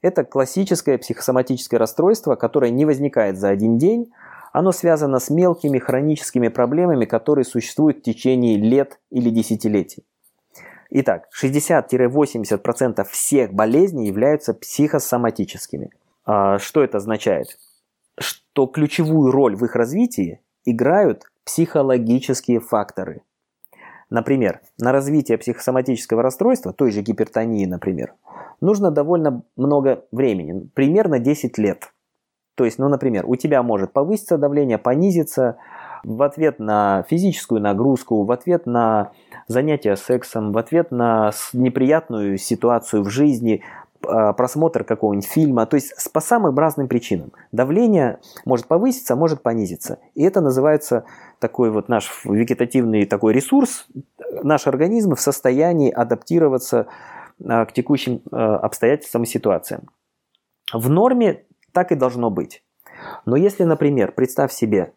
[0.00, 4.12] Это классическое психосоматическое расстройство, которое не возникает за один день.
[4.52, 10.04] Оно связано с мелкими хроническими проблемами, которые существуют в течение лет или десятилетий.
[10.98, 15.90] Итак, 60-80% всех болезней являются психосоматическими.
[16.24, 17.58] А, что это означает?
[18.18, 23.20] Что ключевую роль в их развитии играют психологические факторы.
[24.08, 28.14] Например, на развитие психосоматического расстройства, той же гипертонии, например,
[28.62, 31.92] нужно довольно много времени, примерно 10 лет.
[32.54, 35.58] То есть, ну, например, у тебя может повыситься давление, понизиться,
[36.04, 39.12] в ответ на физическую нагрузку, в ответ на
[39.48, 43.62] занятия сексом, в ответ на неприятную ситуацию в жизни,
[44.04, 47.32] а, просмотр какого-нибудь фильма, то есть по самым разным причинам.
[47.52, 49.98] Давление может повыситься, может понизиться.
[50.14, 51.04] И это называется
[51.38, 53.86] такой вот наш вегетативный такой ресурс,
[54.42, 56.86] наш организм в состоянии адаптироваться
[57.44, 59.88] а, к текущим а, обстоятельствам и ситуациям.
[60.72, 62.62] В норме так и должно быть.
[63.24, 64.92] Но если, например, представь себе,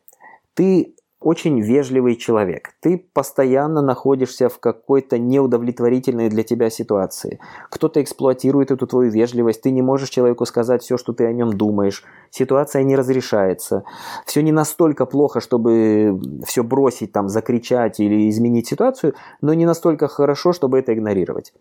[0.60, 2.72] ты очень вежливый человек.
[2.82, 7.40] Ты постоянно находишься в какой-то неудовлетворительной для тебя ситуации.
[7.70, 9.62] Кто-то эксплуатирует эту твою вежливость.
[9.62, 12.04] Ты не можешь человеку сказать все, что ты о нем думаешь.
[12.30, 13.84] Ситуация не разрешается.
[14.26, 20.10] Все не настолько плохо, чтобы все бросить, там, закричать или изменить ситуацию, но не настолько
[20.10, 21.54] хорошо, чтобы это игнорировать.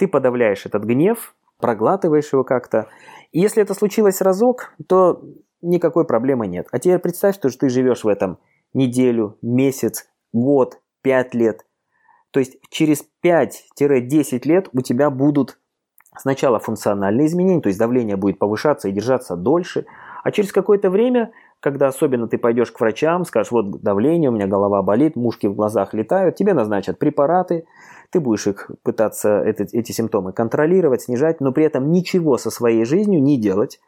[0.00, 2.88] Ты подавляешь этот гнев, проглатываешь его как-то.
[3.30, 5.22] И если это случилось разок, то
[5.62, 6.66] никакой проблемы нет.
[6.72, 8.38] А теперь представь, что ты живешь в этом
[8.74, 11.66] неделю, месяц, год, пять лет.
[12.30, 15.58] То есть через 5-10 лет у тебя будут
[16.16, 19.86] сначала функциональные изменения, то есть давление будет повышаться и держаться дольше,
[20.24, 24.46] а через какое-то время, когда особенно ты пойдешь к врачам, скажешь, вот давление, у меня
[24.46, 27.64] голова болит, мушки в глазах летают, тебе назначат препараты,
[28.10, 32.84] ты будешь их пытаться эти, эти симптомы контролировать, снижать, но при этом ничего со своей
[32.84, 33.80] жизнью не делать.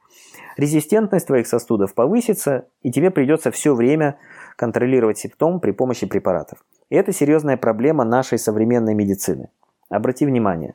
[0.57, 4.19] Резистентность твоих сосудов повысится, и тебе придется все время
[4.57, 6.59] контролировать симптом при помощи препаратов.
[6.91, 9.51] И это серьезная проблема нашей современной медицины.
[9.89, 10.75] Обрати внимание,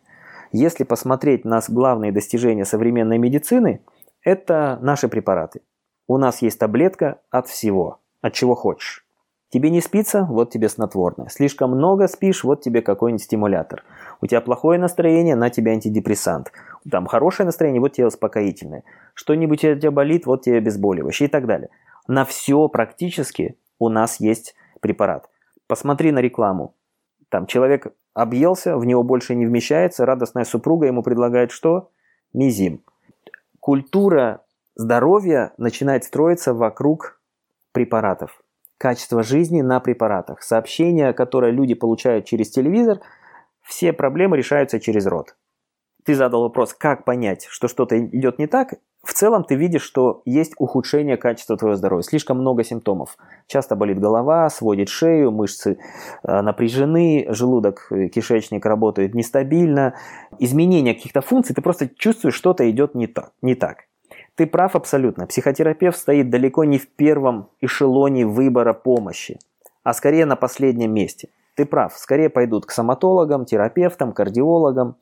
[0.52, 3.82] если посмотреть на главные достижения современной медицины,
[4.24, 5.62] это наши препараты.
[6.08, 9.06] У нас есть таблетка от всего, от чего хочешь.
[9.50, 11.30] Тебе не спится, вот тебе снотворное.
[11.30, 13.84] Слишком много спишь, вот тебе какой-нибудь стимулятор.
[14.20, 16.52] У тебя плохое настроение, на тебе антидепрессант.
[16.90, 18.84] Там хорошее настроение, вот тебе успокоительное.
[19.14, 21.70] Что-нибудь у тебя болит, вот тебе обезболивающее и так далее.
[22.08, 25.30] На все практически у нас есть препарат.
[25.68, 26.74] Посмотри на рекламу.
[27.30, 31.92] Там человек объелся, в него больше не вмещается, радостная супруга ему предлагает что?
[32.34, 32.82] Мизим.
[33.60, 34.43] Культура
[34.76, 37.20] здоровья начинает строиться вокруг
[37.72, 38.42] препаратов.
[38.78, 40.42] Качество жизни на препаратах.
[40.42, 43.00] Сообщения, которые люди получают через телевизор,
[43.62, 45.36] все проблемы решаются через рот.
[46.04, 50.22] Ты задал вопрос, как понять, что что-то идет не так, в целом ты видишь, что
[50.24, 52.04] есть ухудшение качества твоего здоровья.
[52.04, 53.18] Слишком много симптомов.
[53.48, 55.78] Часто болит голова, сводит шею, мышцы
[56.24, 59.96] э, напряжены, желудок, э, кишечник работают нестабильно.
[60.40, 63.34] Изменение каких-то функций, ты просто чувствуешь, что-то идет не так.
[63.42, 63.88] Не так.
[64.36, 65.28] Ты прав абсолютно.
[65.28, 69.40] Психотерапевт стоит далеко не в первом эшелоне выбора помощи,
[69.84, 71.30] а скорее на последнем месте.
[71.56, 71.96] Ты прав.
[71.98, 74.96] Скорее пойдут к соматологам, терапевтам, кардиологам.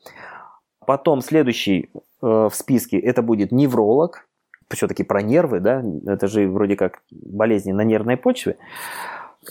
[0.86, 1.90] Потом следующий
[2.22, 4.28] Э, в списке это будет невролог,
[4.70, 8.58] все-таки про нервы, да, это же вроде как болезни на нервной почве,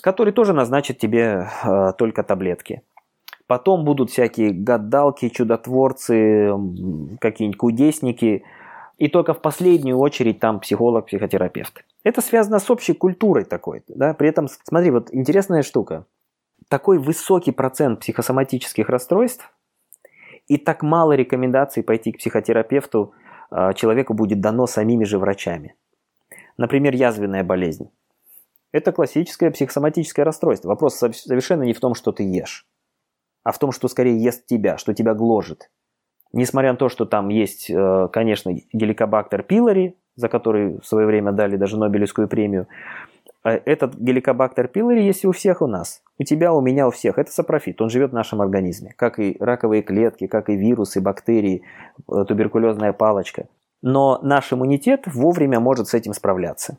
[0.03, 2.83] который тоже назначит тебе э, только таблетки.
[3.47, 6.53] Потом будут всякие гадалки, чудотворцы,
[7.21, 8.45] какие-нибудь кудесники.
[9.01, 11.85] И только в последнюю очередь там психолог, психотерапевт.
[12.05, 13.83] Это связано с общей культурой такой.
[13.89, 14.13] Да?
[14.13, 16.05] При этом, смотри, вот интересная штука.
[16.69, 19.51] Такой высокий процент психосоматических расстройств
[20.49, 23.15] и так мало рекомендаций пойти к психотерапевту
[23.51, 25.77] э, человеку будет дано самими же врачами.
[26.59, 27.91] Например, язвенная болезнь.
[28.71, 30.69] Это классическое психосоматическое расстройство.
[30.69, 32.67] Вопрос совершенно не в том, что ты ешь,
[33.45, 35.71] а в том, что скорее ест тебя, что тебя гложет.
[36.33, 41.33] Несмотря на то, что там есть, э, конечно, геликобактер пилори, за который в свое время
[41.33, 42.69] дали даже Нобелевскую премию,
[43.45, 46.03] э, этот геликобактер пилори есть и у всех у нас.
[46.19, 47.19] У тебя, у меня, у всех.
[47.19, 48.95] Это сапрофит, он живет в нашем организме.
[48.97, 51.63] Как и раковые клетки, как и вирусы, бактерии,
[52.09, 53.47] э, туберкулезная палочка.
[53.83, 56.79] Но наш иммунитет вовремя может с этим справляться.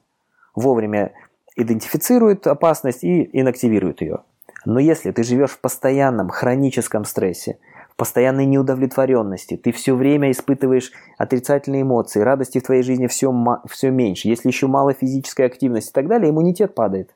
[0.56, 1.12] Вовремя
[1.58, 4.20] идентифицирует опасность и инактивирует ее.
[4.66, 7.58] Но если ты живешь в постоянном хроническом стрессе,
[8.02, 13.32] постоянной неудовлетворенности, ты все время испытываешь отрицательные эмоции, радости в твоей жизни все,
[13.70, 17.14] все меньше, если еще мало физической активности и так далее, иммунитет падает.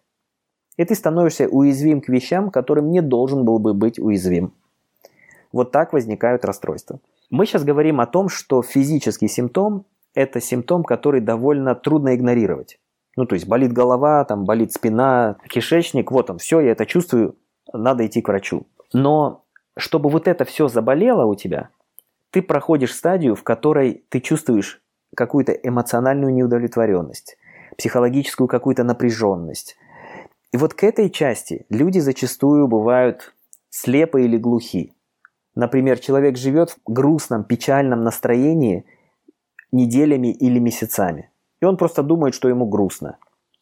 [0.78, 4.54] И ты становишься уязвим к вещам, которым не должен был бы быть уязвим.
[5.52, 7.00] Вот так возникают расстройства.
[7.32, 12.78] Мы сейчас говорим о том, что физический симптом– это симптом, который довольно трудно игнорировать.
[13.16, 17.38] Ну, то есть болит голова, там болит спина, кишечник, вот он, все, я это чувствую,
[17.74, 18.68] надо идти к врачу.
[18.94, 19.45] Но
[19.78, 21.70] чтобы вот это все заболело у тебя,
[22.32, 24.82] ты проходишь стадию, в которой ты чувствуешь
[25.16, 27.38] какую-то эмоциональную неудовлетворенность,
[27.78, 29.78] психологическую какую-то напряженность.
[30.52, 33.34] И вот к этой части люди зачастую бывают
[33.70, 34.94] слепы или глухи.
[35.56, 38.86] Например, человек живет в грустном, печальном настроении
[39.72, 41.30] неделями или месяцами–
[41.62, 43.18] и он просто думает, что ему грустно.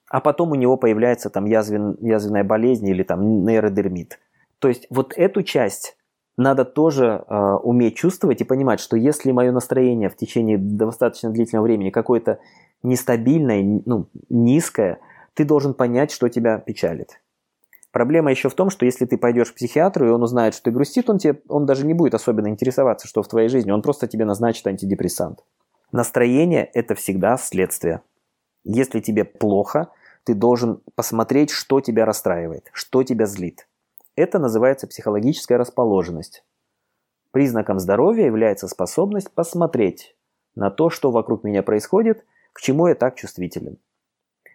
[0.10, 4.20] А потом у него появляется там язвен, язвенная болезнь или там нейродермит.
[4.60, 5.98] То есть вот эту часть
[6.38, 11.66] надо тоже э, уметь чувствовать и понимать, что если мое настроение в течение достаточно длительного
[11.66, 12.40] времени какое-то
[12.82, 15.00] нестабильное, ну, низкое,
[15.34, 17.22] ты должен понять, что тебя печалит.
[17.92, 20.72] Проблема еще в том, что если ты пойдешь к психиатру, и он узнает, что ты
[20.72, 24.08] грустит, он, тебе, он даже не будет особенно интересоваться, что в твоей жизни, он просто
[24.08, 25.44] тебе назначит антидепрессант.
[25.92, 28.02] Настроение– это всегда следствие.
[28.64, 29.90] Если тебе плохо,
[30.24, 33.68] ты должен посмотреть, что тебя расстраивает, что тебя злит.
[34.16, 36.44] Это называется психологическая расположенность.
[37.32, 40.16] Признаком здоровья является способность посмотреть
[40.56, 42.24] на то, что вокруг меня происходит,
[42.54, 43.78] к чему я так чувствителен.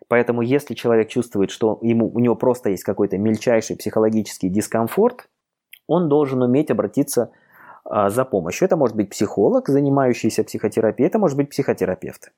[0.07, 5.29] Поэтому если человек чувствует, что ему, у него просто есть какой-то мельчайший психологический дискомфорт,
[5.89, 7.33] он должен уметь обратиться
[7.85, 8.67] а, за помощью.
[8.67, 12.33] Это может быть психолог, занимающийся психотерапией, это может быть психотерапевт.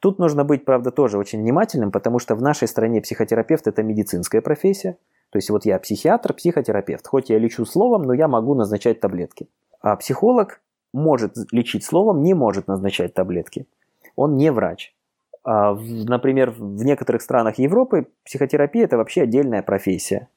[0.00, 4.40] Тут нужно быть, правда, тоже очень внимательным, потому что в нашей стране психотерапевт– это медицинская
[4.40, 4.98] профессия.
[5.36, 7.06] То есть вот я психиатр, психотерапевт.
[7.06, 9.50] Хоть я лечу словом, но я могу назначать таблетки.
[9.82, 10.62] А психолог
[10.94, 13.66] может лечить словом, не может назначать таблетки.
[14.14, 14.94] Он не врач.
[15.44, 20.28] А, например, в некоторых странах Европы психотерапия– это вообще отдельная профессия.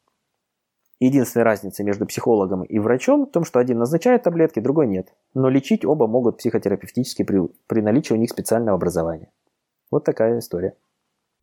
[1.00, 5.14] Единственная разница между психологом и врачом в том, что один назначает таблетки, другой нет.
[5.34, 9.32] Но лечить оба могут психотерапевтически при, при наличии у них специального образования.
[9.92, 10.76] Вот такая история.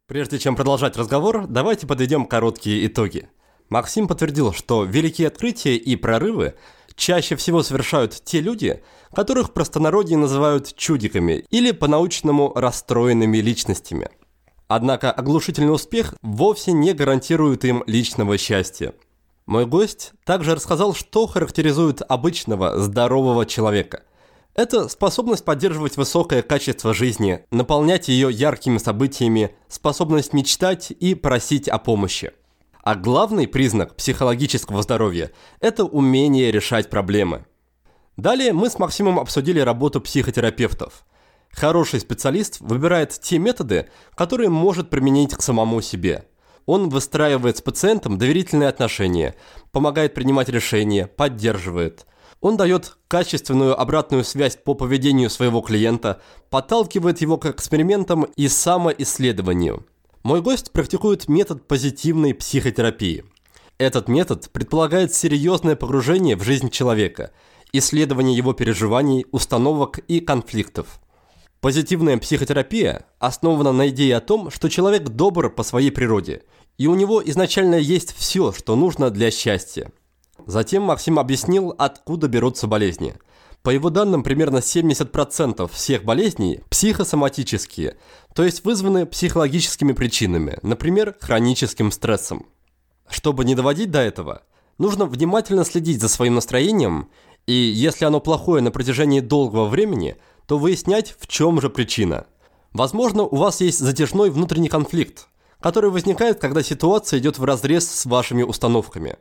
[0.07, 3.31] Прежде чем продолжать разговор, давайте подведем короткие итоги.
[3.68, 6.55] Максим подтвердил, что великие открытия и прорывы
[6.94, 8.83] чаще всего совершают те люди,
[9.14, 14.11] которых простонародье называют чудиками или по-научному расстроенными личностями.
[14.68, 18.94] Однако оглушительный успех вовсе не гарантирует им личного счастья–
[19.46, 24.02] мой гость также рассказал, что характеризует обычного здорового человека.
[24.55, 31.79] Это способность поддерживать высокое качество жизни, наполнять ее яркими событиями, способность мечтать и просить о
[31.79, 32.33] помощи.
[32.87, 37.44] А главный признак психологического здоровья– это умение решать проблемы.
[38.16, 41.05] Далее мы с Максимом обсудили работу психотерапевтов.
[41.51, 46.29] Хороший специалист выбирает те методы, которые может применить к самому себе–
[46.66, 49.37] он выстраивает с пациентом доверительные отношения,
[49.70, 52.07] помогает принимать решения, поддерживает.
[52.40, 56.20] Он дает качественную обратную связь по поведению своего клиента,
[56.51, 59.87] подталкивает его к экспериментам и самоисследованию.
[60.27, 63.25] Мой гость практикует метод позитивной психотерапии.
[63.79, 67.31] Этот метод предполагает серьезное погружение в жизнь человека,
[67.71, 70.99] исследование его переживаний, установок и конфликтов.
[71.61, 76.43] Позитивная психотерапия основана на идее о том, что человек добр по своей природе–
[76.77, 79.93] и у него изначально есть все, что нужно для счастья.
[80.45, 83.14] Затем Максим объяснил, откуда берутся болезни.
[83.67, 87.97] По его данным, примерно 70% всех болезней психосоматические,
[88.33, 92.47] то есть вызваны психологическими причинами, например, хроническим стрессом.
[93.09, 94.43] Чтобы не доводить до этого,
[94.79, 97.09] нужно внимательно следить за своим настроением,
[97.49, 102.27] и если оно плохое на протяжении долгого времени, то выяснять, в чем же причина.
[102.73, 105.27] Возможно, у вас есть затяжной внутренний конфликт,
[105.61, 109.17] который возникает, когда ситуация идет в разрез с вашими установками.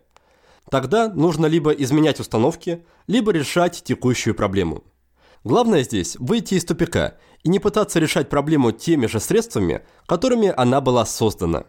[0.69, 4.83] Тогда нужно либо изменять установки, либо решать текущую проблему.
[5.43, 10.81] Главное здесь выйти из тупика и не пытаться решать проблему теми же средствами, которыми она
[10.81, 11.65] была создана.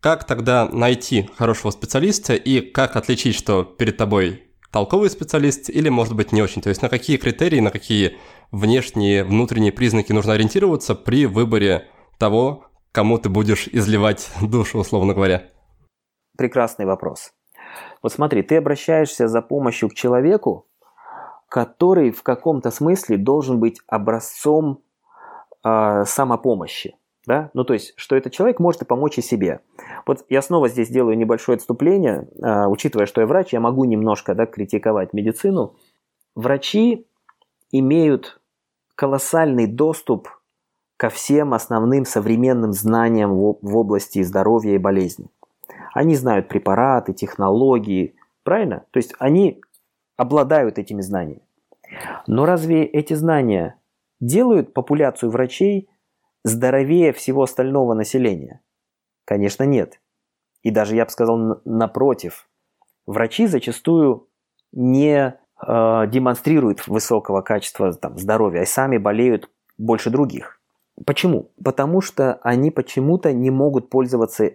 [0.00, 6.16] Как тогда найти хорошего специалиста и как отличить, что перед тобой толковый специалист или, может
[6.16, 6.60] быть, не очень?
[6.60, 8.18] То есть на какие критерии, на какие
[8.50, 11.88] внешние, внутренние признаки нужно ориентироваться при выборе
[12.18, 15.48] того, кому ты будешь изливать душу, условно говоря?
[16.36, 17.30] Прекрасный вопрос.
[18.02, 20.66] Вот смотри, ты обращаешься за помощью к человеку,
[21.48, 24.82] который в каком-то смысле должен быть образцом
[25.64, 26.96] э, самопомощи.
[27.26, 27.50] Да?
[27.54, 29.60] Ну, то есть, что этот человек может и помочь и себе.
[30.06, 34.34] Вот я снова здесь делаю небольшое отступление, э, учитывая, что я врач, я могу немножко
[34.34, 35.76] да, критиковать медицину.
[36.34, 37.06] Врачи
[37.70, 38.40] имеют
[38.96, 40.28] колоссальный доступ
[40.96, 45.26] ко всем основным современным знаниям в, области здоровья и болезни.
[45.92, 48.14] Они знают препараты, технологии,
[48.44, 48.84] правильно?
[48.90, 49.62] То есть они
[50.16, 51.42] обладают этими знаниями.
[52.26, 53.78] Но разве эти знания
[54.20, 55.88] делают популяцию врачей
[56.44, 58.60] здоровее всего остального населения?
[59.24, 60.00] Конечно, нет.
[60.62, 62.48] И даже, я бы сказал, напротив.
[63.06, 64.28] Врачи зачастую
[64.72, 65.34] не
[65.66, 70.60] э, демонстрируют высокого качества там, здоровья, а сами болеют больше других.
[71.04, 71.50] Почему?
[71.62, 74.52] Потому что они почему-то не могут пользоваться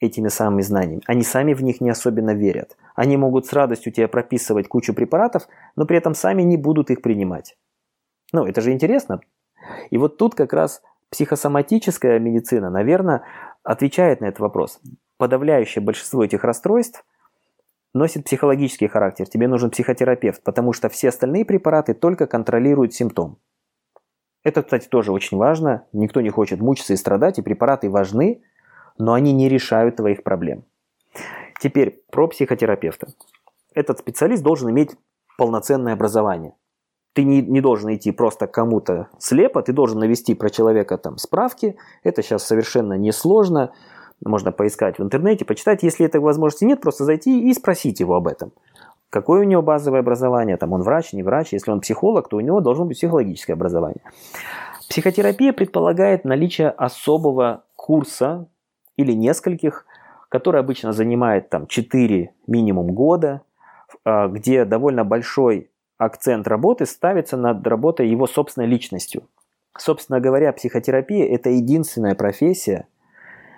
[0.00, 1.02] этими самыми знаниями.
[1.06, 2.76] Они сами в них не особенно верят.
[2.94, 5.46] Они могут с радостью тебе прописывать кучу препаратов,
[5.76, 7.56] но при этом сами не будут их принимать.
[8.32, 9.20] Ну, это же интересно.
[9.90, 13.22] И вот тут как раз психосоматическая медицина, наверное,
[13.62, 14.80] отвечает на этот вопрос.
[15.18, 17.04] Подавляющее большинство этих расстройств
[17.92, 19.28] носит психологический характер.
[19.28, 23.38] Тебе нужен психотерапевт, потому что все остальные препараты только контролируют симптом.
[24.42, 25.86] Это, кстати, тоже очень важно.
[25.92, 28.42] Никто не хочет мучиться и страдать, и препараты важны,
[29.00, 30.64] но они не решают твоих проблем.
[31.60, 33.08] Теперь про психотерапевта.
[33.74, 34.92] Этот специалист должен иметь
[35.36, 36.54] полноценное образование.
[37.12, 41.76] Ты не, не должен идти просто кому-то слепо, ты должен навести про человека там справки.
[42.04, 43.72] Это сейчас совершенно несложно.
[44.24, 45.82] Можно поискать в интернете, почитать.
[45.82, 48.52] Если этой возможности нет, просто зайти и спросить его об этом.
[49.08, 51.52] Какое у него базовое образование, там он врач, не врач.
[51.52, 54.02] Если он психолог, то у него должно быть психологическое образование.
[54.88, 58.46] Психотерапия предполагает наличие особого курса
[59.00, 59.86] или нескольких,
[60.28, 63.42] который обычно занимает там 4 минимум года,
[64.04, 69.28] а, где довольно большой акцент работы ставится над работой его собственной личностью.
[69.76, 72.86] Собственно говоря, психотерапия– это единственная профессия,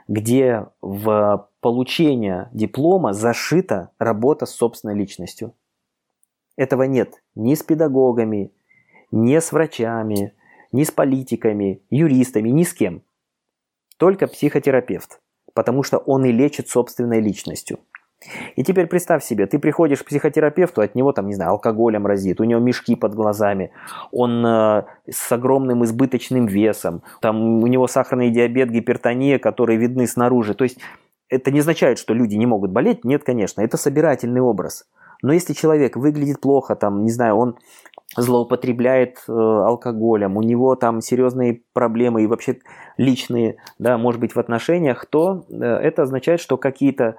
[0.08, 5.54] где в получение диплома зашита работа с собственной личностью.
[6.56, 8.52] Этого нет ни с педагогами,
[9.10, 10.34] ни с врачами,
[10.72, 13.02] ни с политиками, юристами, ни с кем.
[13.96, 15.20] Только психотерапевт
[15.54, 17.78] потому что он и лечит собственной личностью.
[18.56, 22.40] И теперь представь себе, ты приходишь к психотерапевту, от него там, не знаю, алкоголем разит,
[22.40, 23.72] у него мешки под глазами,
[24.10, 30.54] он э, с огромным избыточным весом, там у него сахарный диабет, гипертония, которые видны снаружи.
[30.54, 30.78] То есть
[31.28, 34.84] это не означает, что люди не могут болеть, нет, конечно, это собирательный образ.
[35.22, 37.56] Но если человек выглядит плохо, там, не знаю, он
[38.16, 42.58] злоупотребляет э, алкоголем, у него там серьезные проблемы и вообще
[42.96, 47.16] личные, да, может быть, в отношениях, то э, это означает, что какие-то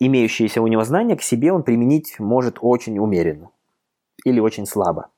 [0.00, 3.50] имеющиеся у него знания к себе он применить может очень умеренно
[4.24, 5.10] или очень слабо.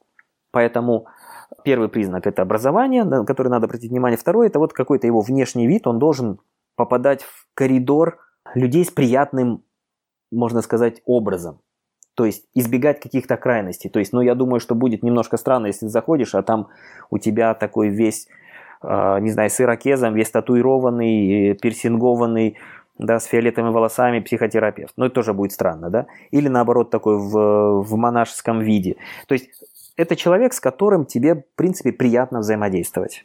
[0.51, 1.07] Поэтому
[1.65, 4.19] первый признак– это образование, на который надо обратить внимание.
[4.19, 6.41] Второй– это вот какой-то его внешний вид, он должен
[6.77, 8.19] попадать в коридор
[8.55, 9.65] людей с приятным,
[10.31, 11.61] можно сказать, образом.
[12.17, 13.91] То есть избегать каких-то крайностей.
[13.91, 16.69] То есть, ну, я думаю, что будет немножко странно, если заходишь, а там
[17.11, 18.27] у тебя такой весь,
[18.83, 22.57] э, не знаю, с ирокезом, весь татуированный, пирсингованный,
[22.99, 24.95] да, с фиолетовыми волосами психотерапевт.
[24.97, 26.07] Ну, это тоже будет странно, да?
[26.31, 28.97] Или наоборот, такой в, в монашеском виде.
[29.29, 29.51] То есть,
[29.99, 33.25] это человек, с которым тебе, в принципе, приятно взаимодействовать.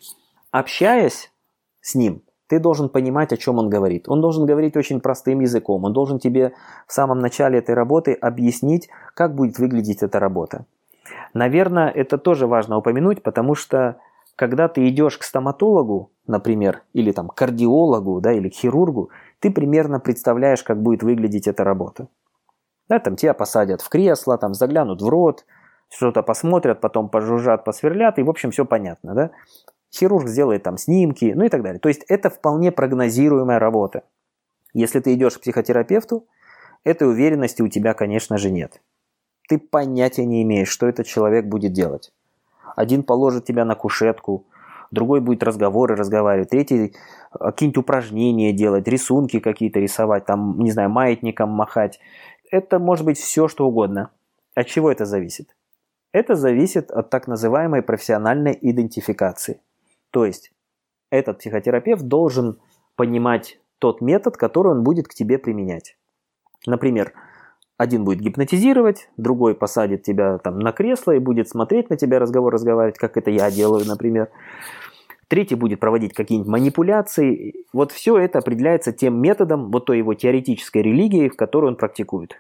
[0.52, 1.32] Общаясь
[1.80, 4.10] с ним, ты должен понимать, о чем он говорит.
[4.10, 5.86] Он должен говорить очень простым языком.
[5.86, 6.52] Он должен тебе
[6.86, 10.66] в самом начале этой работы объяснить, как будет выглядеть эта работа.
[11.34, 13.95] Наверное, это тоже важно упомянуть, потому что
[14.36, 20.02] когда ты идешь к стоматологу, например, или там кардиологу, да, или к хирургу, ты примерно
[20.02, 22.10] представляешь, как будет выглядеть эта работа.
[22.89, 25.45] Да, там тебя посадят в кресло, там заглянут в рот,
[25.88, 29.32] что-то посмотрят, потом пожужжат, посверлят, и в общем все понятно, да?
[29.94, 31.80] Хирург сделает там снимки, ну и так далее.
[31.80, 34.04] То есть это вполне прогнозируемая работа.
[34.74, 36.26] Если ты идешь к психотерапевту,
[36.84, 38.82] этой уверенности у тебя, конечно же, нет.
[39.50, 42.12] Ты понятия не имеешь, что этот человек будет делать.
[42.76, 44.46] Один положит тебя на кушетку,
[44.92, 50.89] другой будет разговоры разговаривать, третий э, какие-нибудь упражнения делать, рисунки какие-то рисовать, там, не знаю,
[50.89, 52.00] маятником махать.
[52.50, 54.10] Это может быть все, что угодно.
[54.56, 55.56] От чего это зависит?
[56.14, 59.62] Это зависит от так называемой профессиональной идентификации.
[60.12, 60.51] То есть
[61.09, 62.59] этот психотерапевт должен
[62.95, 65.97] понимать тот метод, который он будет к тебе применять.
[66.68, 67.14] Например,
[67.78, 72.53] один будет гипнотизировать, другой посадит тебя там на кресло и будет смотреть на тебя, разговор
[72.53, 74.30] разговаривать, как это я делаю, например.
[75.28, 77.66] Третий будет проводить какие-нибудь манипуляции.
[77.74, 82.36] Вот все это определяется тем методом, вот той его теоретической религии, в которую он практикует.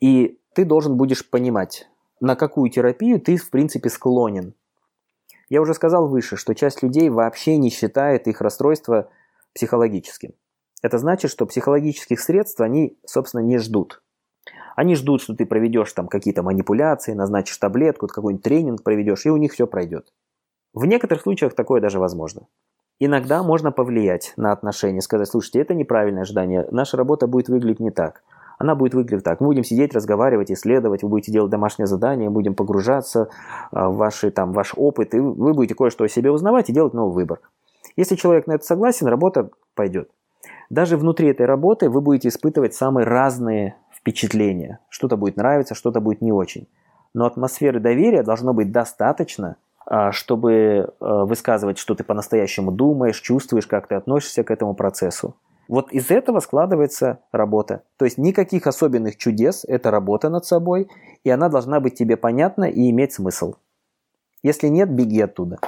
[0.00, 1.88] И ты должен будешь понимать,
[2.20, 4.54] на какую терапию ты, в принципе, склонен.
[5.48, 9.10] Я уже сказал выше, что часть людей вообще не считает их расстройство
[9.54, 10.32] психологическим.
[10.82, 14.02] Это значит, что психологических средств они, собственно, не ждут.
[14.74, 19.36] Они ждут, что ты проведешь там какие-то манипуляции, назначишь таблетку, какой-нибудь тренинг проведешь, и у
[19.36, 20.12] них все пройдет.
[20.72, 22.46] В некоторых случаях такое даже возможно.
[22.98, 27.90] Иногда можно повлиять на отношения, сказать, слушайте, это неправильное ожидание, наша работа будет выглядеть не
[27.90, 28.22] так.
[28.62, 29.40] Она будет выглядеть так.
[29.40, 33.28] Мы будем сидеть, разговаривать, исследовать, вы будете делать домашнее задание, будем погружаться
[33.72, 36.94] а, в ваши, там, ваш опыт, и вы будете кое-что о себе узнавать и делать
[36.94, 37.40] новый выбор.
[37.96, 40.10] Если человек на это согласен, работа пойдет.
[40.70, 44.78] Даже внутри этой работы вы будете испытывать самые разные впечатления.
[44.90, 46.68] Что-то будет нравиться, что-то будет не очень.
[47.14, 49.56] Но атмосферы доверия должно быть достаточно,
[49.86, 55.34] а, чтобы а, высказывать, что ты по-настоящему думаешь, чувствуешь, как ты относишься к этому процессу.
[55.72, 57.84] Вот из этого складывается работа.
[57.96, 60.90] То есть никаких особенных чудес, это работа над собой,
[61.24, 63.54] и она должна быть тебе понятна и иметь смысл.
[64.42, 65.60] Если нет, беги оттуда.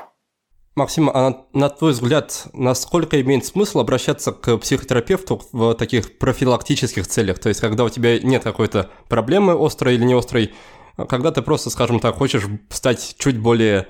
[0.74, 7.38] Максим, а на, твой взгляд, насколько имеет смысл обращаться к психотерапевту в таких профилактических целях?
[7.38, 10.52] То есть, когда у тебя нет какой-то проблемы острой или не острой,
[11.09, 13.88] когда ты просто, скажем так, хочешь стать чуть более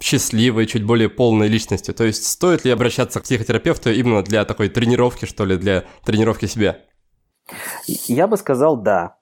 [0.00, 1.94] счастливой, чуть более полной личностью.
[1.94, 6.46] То есть, стоит ли обращаться к психотерапевту именно для такой тренировки, что ли, для тренировки
[6.46, 6.78] себя?
[7.86, 9.16] Я бы сказал да.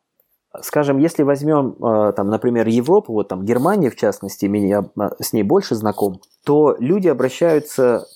[0.62, 5.33] Скажем, если возьмем, э, там, например, Европу, вот там Германия в частности, меня э, с
[5.33, 8.07] ней больше знаком, то люди обращаются,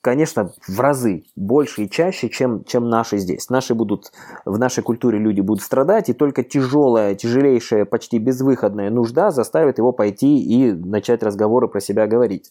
[0.00, 3.50] конечно, в разы больше и чаще, чем, чем наши здесь.
[3.50, 4.12] Наши будут,
[4.44, 9.92] в нашей культуре люди будут страдать, и только тяжелая, тяжелейшая, почти безвыходная нужда заставит его
[9.92, 12.50] пойти и начать разговоры про себя говорить.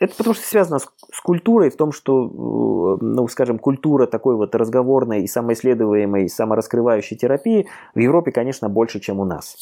[0.00, 4.36] Это потому что связано с, с культурой, в том, что, э, ну, скажем, культура такой
[4.36, 9.56] вот разговорной и самоисследуемой, самораскрывающей терапии в Европе, конечно, больше, чем у нас.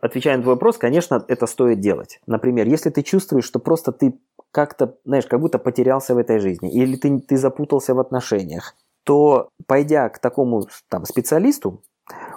[0.00, 2.20] Отвечая на твой вопрос, конечно, это стоит делать.
[2.26, 4.18] Например, если ты чувствуешь, что просто ты
[4.52, 8.74] как-то, знаешь, как будто потерялся в этой жизни, или ты, ты запутался в отношениях,
[9.04, 11.82] то, пойдя к такому там, специалисту,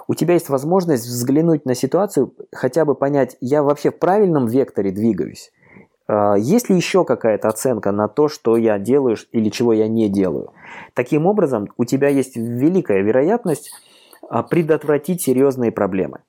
[0.08, 4.90] у тебя есть возможность взглянуть на ситуацию, хотя бы понять, я вообще в правильном векторе
[4.90, 5.52] двигаюсь,
[6.08, 10.08] а, есть ли еще какая-то оценка на то, что я делаю или чего я не
[10.08, 10.52] делаю?
[10.94, 13.70] Таким образом, у тебя есть великая вероятность
[14.28, 16.20] а, предотвратить серьезные проблемы.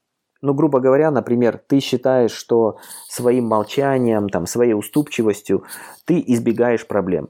[0.41, 2.77] Ну, грубо говоря, например, ты считаешь, что
[3.09, 5.63] своим молчанием, там, своей уступчивостью
[6.05, 7.29] ты избегаешь проблем.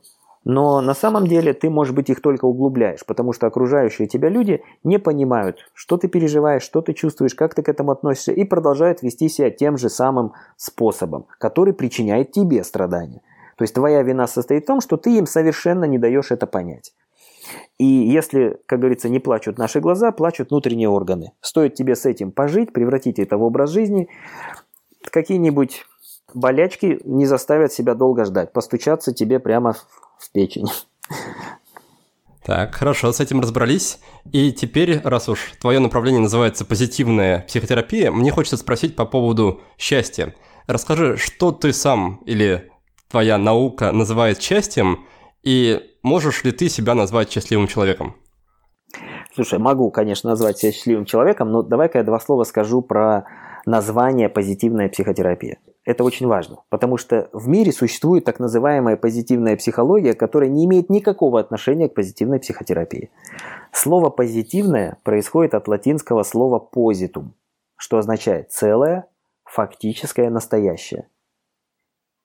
[0.50, 4.64] Но на самом деле ты, может быть, их только углубляешь, потому что окружающие тебя люди
[4.86, 9.02] не понимают, что ты переживаешь, что ты чувствуешь, как ты к этому относишься, и продолжают
[9.02, 13.22] вести себя тем же самым способом, который причиняет тебе страдания.
[13.58, 16.94] То есть твоя вина состоит в том, что ты им совершенно не даешь это понять.
[17.78, 21.32] И если, как говорится, не плачут наши глаза, плачут внутренние органы.
[21.42, 24.10] Стоит тебе с этим пожить, превратить это в образ жизни,
[25.10, 25.86] какие-нибудь
[26.34, 29.76] болячки не заставят себя долго ждать, постучаться тебе прямо
[30.20, 30.68] в печень.
[32.46, 34.00] Так, хорошо, с этим разобрались.
[34.32, 40.34] И теперь, раз уж твое направление называется позитивная психотерапия, мне хочется спросить по поводу счастья.
[40.66, 42.72] Расскажи, что ты сам или
[43.10, 45.06] твоя наука называет счастьем,
[45.44, 48.16] и можешь ли ты себя назвать счастливым человеком?
[49.36, 53.26] Слушай, могу, конечно, назвать себя счастливым человеком, но давай-ка я два слова скажу про
[53.66, 55.60] название позитивная психотерапия.
[55.86, 60.90] Это очень важно, потому что в мире существует так называемая позитивная психология, которая не имеет
[60.90, 63.12] никакого отношения к позитивной психотерапии.
[63.72, 67.32] Слово «позитивное» происходит от латинского слова «positum»,
[67.78, 69.08] что означает «целое»,
[69.46, 71.08] «фактическое», «настоящее».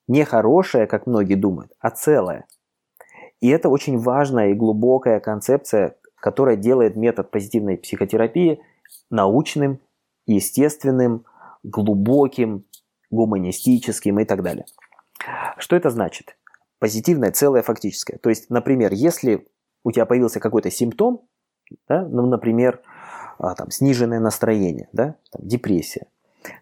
[0.09, 2.47] Не хорошее, как многие думают, а целое.
[3.43, 8.61] И это очень важная и глубокая концепция, которая делает метод позитивной психотерапии
[9.11, 9.81] научным,
[10.27, 11.27] естественным,
[11.65, 12.65] глубоким,
[13.11, 14.65] гуманистическим и так далее.
[15.59, 16.37] Что это значит?
[16.79, 18.17] Позитивное, целое, фактическое.
[18.19, 19.49] То есть, например, если
[19.83, 21.23] у тебя появился какой-то симптом,
[21.89, 22.81] да, ну, например,
[23.39, 26.07] а, там, сниженное настроение, да, там, депрессия,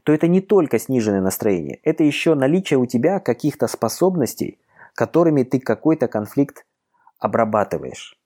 [0.03, 4.59] то это не только сниженное настроение, это еще наличие у тебя каких-то способностей,
[4.95, 6.64] которыми ты какой-то конфликт
[7.21, 8.16] обрабатываешь.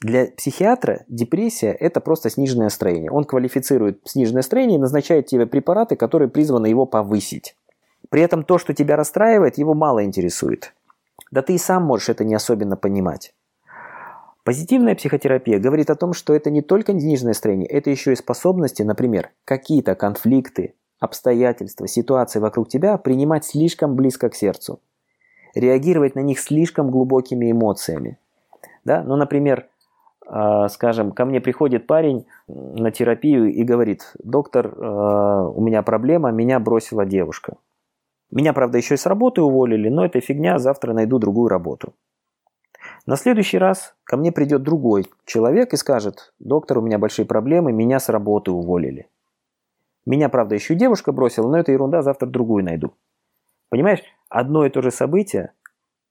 [0.00, 3.10] Для психиатра депрессия– это просто сниженное настроение.
[3.10, 7.56] Он квалифицирует сниженное настроение и назначает тебе препараты, которые призваны его повысить.
[8.10, 10.74] При этом то, что тебя расстраивает, его мало интересует.
[11.30, 13.34] Да ты и сам можешь это не особенно понимать.
[14.44, 18.82] Позитивная психотерапия говорит о том, что это не только денежное настроение, это еще и способности,
[18.82, 24.78] например, какие-то конфликты, обстоятельства, ситуации вокруг тебя принимать слишком близко к сердцу,
[25.54, 28.18] реагировать на них слишком глубокими эмоциями.
[28.86, 29.02] Да?
[29.02, 29.66] Ну, например,
[30.28, 36.30] а, скажем, ко мне приходит парень на терапию и говорит, доктор, а, у меня проблема,
[36.30, 37.56] меня бросила девушка.
[38.30, 41.94] Меня, правда, еще и с работы уволили, но это фигня, завтра найду другую работу.
[43.06, 47.72] На следующий раз ко мне придет другой человек и скажет, доктор, у меня большие проблемы,
[47.72, 49.08] меня с работы уволили.
[50.06, 52.94] Меня, правда, еще девушка бросила, но это ерунда, завтра другую найду.
[53.68, 55.52] Понимаешь, одно и то же событие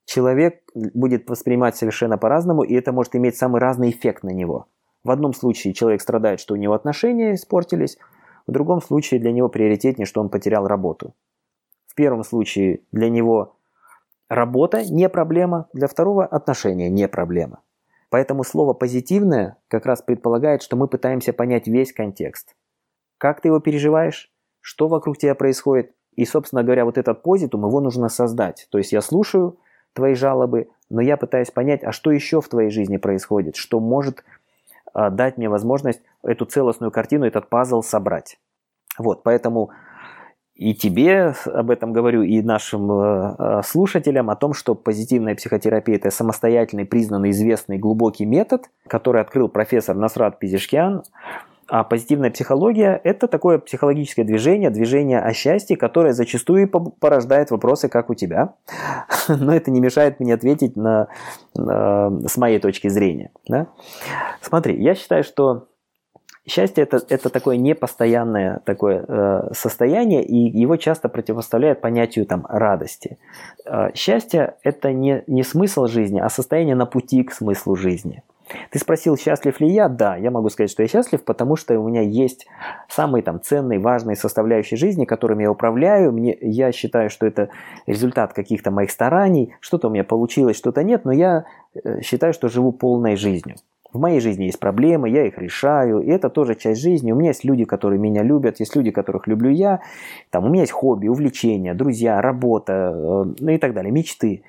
[0.06, 4.68] человек будет воспринимать совершенно по-разному, и это может иметь самый разный эффект на него.
[5.04, 7.98] В одном случае человек страдает, что у него отношения испортились,
[8.48, 11.14] в другом случае для него приоритетнее, что он потерял работу.
[11.88, 13.56] В первом случае для него
[14.30, 17.62] Работа не проблема, для второго отношения не проблема.
[18.10, 22.56] Поэтому слово «позитивное» как раз предполагает, что мы пытаемся понять весь контекст.
[23.20, 24.32] Как ты его переживаешь,
[24.62, 28.68] что вокруг тебя происходит, и, собственно говоря, вот этот позитум, его нужно создать.
[28.72, 29.60] То есть я слушаю
[29.96, 34.24] твои жалобы, но я пытаюсь понять, а что еще в твоей жизни происходит, что может
[34.94, 38.38] а, дать мне возможность эту целостную картину, этот пазл собрать.
[38.98, 39.72] Вот, поэтому
[40.56, 45.96] и тебе об этом говорю, и нашим э, э, слушателям о том, что позитивная психотерапия–
[45.98, 51.04] это самостоятельный, признанный, известный, глубокий метод, который открыл профессор Насрат Пизишкиан.
[51.68, 58.10] А позитивная психология– это такое психологическое движение, движение о счастье, которое зачастую порождает вопросы, как
[58.10, 58.54] у тебя.
[59.28, 61.08] Но это не мешает мне ответить на,
[61.56, 63.32] на, с моей точки зрения.
[63.48, 63.68] Да?
[64.42, 65.68] Смотри, я считаю, что
[66.48, 73.18] Счастье это, это такое непостоянное такое э, состояние, и его часто противоставляют понятию там, радости.
[73.66, 78.22] Э, счастье это не, не смысл жизни, а состояние на пути к смыслу жизни.
[78.70, 79.90] Ты спросил, счастлив ли я?
[79.90, 82.48] Да, я могу сказать, что я счастлив, потому что у меня есть
[82.88, 86.12] самые там ценные, важные составляющие жизни, которыми я управляю.
[86.12, 87.50] Мне, я считаю, что это
[87.88, 89.54] результат каких-то моих стараний.
[89.60, 93.56] Что-то у меня получилось, что-то нет, но я э, считаю, что живу полной жизнью.
[93.96, 97.14] В моей жизни есть проблемы, я их решаю, и это тоже часть жизни.
[97.14, 99.80] У меня есть люди, которые меня любят, есть люди, которых люблю я.
[100.32, 104.44] Там, у меня есть хобби, увлечения, друзья, работа, э, ну и так далее, мечты.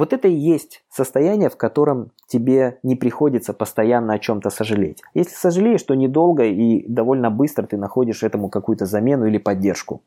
[0.00, 5.02] Вот это и есть состояние, в котором тебе не приходится постоянно о чем-то сожалеть.
[5.14, 10.02] Если сожалеешь, то недолго и довольно быстро ты находишь этому какую-то замену или поддержку.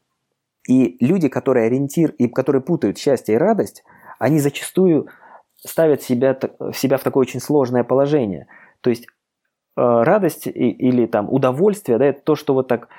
[0.68, 3.84] И люди, которые ориентир и которые путают счастье и радость,
[4.20, 5.08] они зачастую
[5.58, 6.38] ставят себя,
[6.74, 8.48] себя в такое очень сложное положение–
[8.84, 12.90] то есть э, радость или там удовольствие, да, это то, что вот так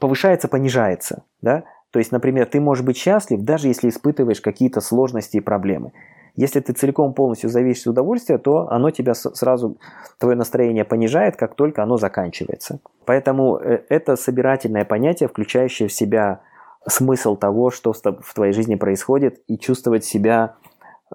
[0.00, 1.64] повышается, понижается, да.
[1.90, 5.92] То есть, например, ты можешь быть счастлив, даже если испытываешь какие-то сложности и проблемы.
[6.36, 9.78] Если ты целиком полностью зависишь от удовольствия, то оно тебя сразу,
[10.18, 12.80] твое настроение понижает, как только оно заканчивается.
[13.04, 16.40] Поэтому э, это собирательное понятие, включающее в себя
[16.88, 20.56] смысл того, что в твоей жизни происходит, и чувствовать себя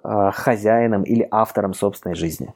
[0.04, 2.54] э, хозяином или автором собственной жизни.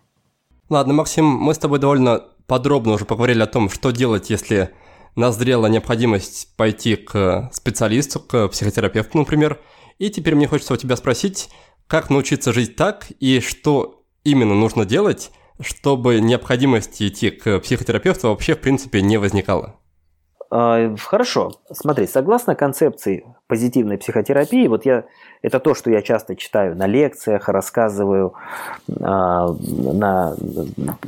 [0.70, 4.72] Ладно, Максим, мы с тобой довольно подробно уже поговорили о том, что делать, если
[5.16, 9.60] назрела необходимость пойти к специалисту, к психотерапевту, например.
[10.00, 11.50] И теперь мне хочется у тебя спросить,
[11.94, 15.30] как научиться жить так и что именно нужно делать,
[15.60, 19.76] чтобы необходимости идти к психотерапевту вообще в принципе не возникало?
[20.50, 21.52] А, хорошо.
[21.72, 25.06] Смотри, согласно концепции позитивной психотерапии, вот я
[25.44, 28.34] это то, что я часто читаю на лекциях, рассказываю
[29.00, 30.36] а, на,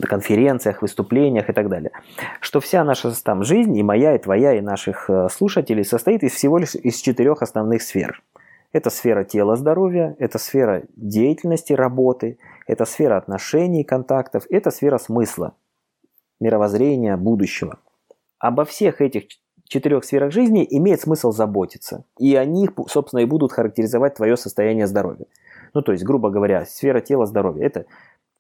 [0.01, 1.93] конференциях, выступлениях и так далее,
[2.41, 6.33] что вся наша там жизнь, и моя, и твоя, и наших э, слушателей, состоит из
[6.33, 8.21] всего лишь из четырех основных сфер.
[8.76, 15.53] Это сфера тела здоровья, это сфера деятельности, работы, это сфера отношений, контактов, это сфера смысла,
[16.39, 17.80] мировоззрения, будущего–
[18.39, 19.23] обо всех этих
[19.67, 22.05] четырех сферах жизни имеет смысл заботиться.
[22.19, 25.26] И они, собственно, и будут характеризовать твое состояние здоровья.
[25.73, 27.86] Ну, то есть, грубо говоря, сфера тела здоровья– это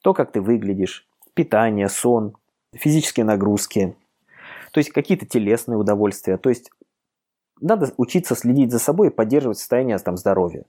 [0.01, 2.35] то, как ты выглядишь, питание, сон,
[2.73, 3.95] физические нагрузки,
[4.71, 6.37] то есть какие-то телесные удовольствия.
[6.37, 6.69] То есть
[7.61, 10.65] надо учиться следить за собой и поддерживать состояние там, здоровья.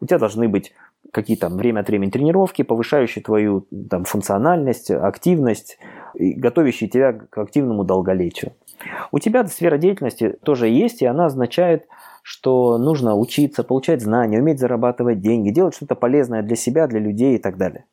[0.00, 0.72] У тебя должны быть
[1.12, 5.78] какие-то время от времени тренировки, повышающие твою там, функциональность, активность,
[6.14, 8.52] готовящие тебя к активному долголетию.
[9.10, 11.86] У тебя сфера деятельности тоже есть, и она означает,
[12.22, 17.36] что нужно учиться, получать знания, уметь зарабатывать деньги, делать что-то полезное для себя, для людей
[17.36, 17.86] и так далее.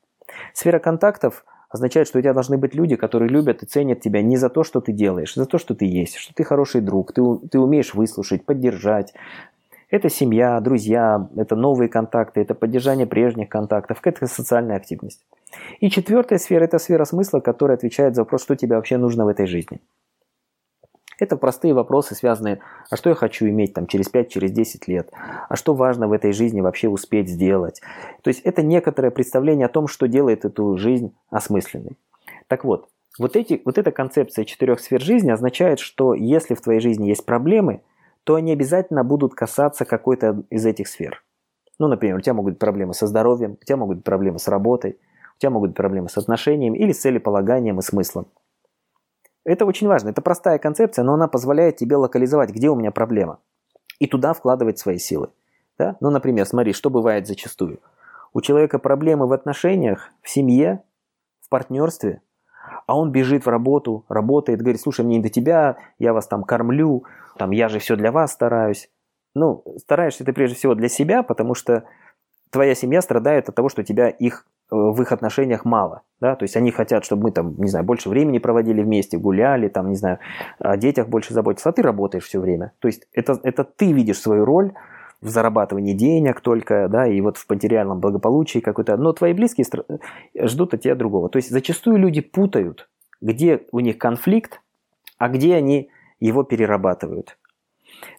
[0.54, 4.38] Сфера контактов означает, что у тебя должны быть люди, которые любят и ценят тебя не
[4.38, 7.14] за то, что ты делаешь, а за то, что ты есть, что ты хороший друг,
[7.14, 9.14] ты, ты умеешь выслушать, поддержать,
[9.90, 15.24] Это семья, друзья, это новые контакты, это поддержание прежних контактов, это социальная активность.
[15.80, 19.28] И четвертая сфера– это сфера смысла, которая отвечает за вопрос, что тебе вообще нужно в
[19.28, 19.80] этой жизни.
[21.20, 22.60] Это простые вопросы, связанные,
[22.90, 25.12] а что я хочу иметь там через 5, через 10 лет,
[25.48, 27.82] а что важно в этой жизни вообще успеть сделать.
[28.22, 31.98] То есть это некоторое представление о том, что делает эту жизнь осмысленной.
[32.48, 36.82] Так вот, вот, эти, вот эта концепция четырех сфер жизни означает, что если в твоей
[36.82, 37.82] жизни есть проблемы,
[38.26, 41.24] то они обязательно будут касаться какой-то из этих сфер.
[41.80, 44.48] Ну, например, у тебя могут быть проблемы со здоровьем, у тебя могут быть проблемы с
[44.48, 44.98] работой,
[45.36, 48.28] у тебя могут быть проблемы с отношениями или с целеполаганием и смыслом.
[49.46, 50.10] Это очень важно.
[50.10, 53.40] Это простая концепция, но она позволяет тебе локализовать, где у меня проблема.
[54.00, 55.30] И туда вкладывать свои силы.
[55.78, 55.96] Да?
[56.02, 57.80] Ну, например, смотри, что бывает зачастую.
[58.34, 60.84] У человека проблемы в отношениях, в семье,
[61.42, 62.22] в партнерстве,
[62.88, 66.44] а он бежит в работу, работает, говорит, слушай, мне не до тебя, я вас там
[66.44, 67.06] кормлю,
[67.38, 68.90] там, я же все для вас стараюсь.
[69.36, 71.84] Ну, стараешься ты прежде всего для себя, потому что
[72.50, 76.02] твоя семья страдает от того, что тебя их в их отношениях мало.
[76.20, 76.36] Да?
[76.36, 79.90] То есть они хотят, чтобы мы там, не знаю, больше времени проводили вместе, гуляли, там,
[79.90, 80.20] не знаю,
[80.60, 82.74] о детях больше заботиться, а ты работаешь все время.
[82.80, 84.74] То есть это, это ты видишь свою роль
[85.22, 88.98] в зарабатывании денег только, да, и вот в материальном благополучии какой-то.
[88.98, 89.66] Но твои близкие
[90.40, 91.30] ждут от тебя другого.
[91.30, 92.90] То есть зачастую люди путают,
[93.22, 94.62] где у них конфликт,
[95.18, 95.90] а где они
[96.20, 97.38] его перерабатывают.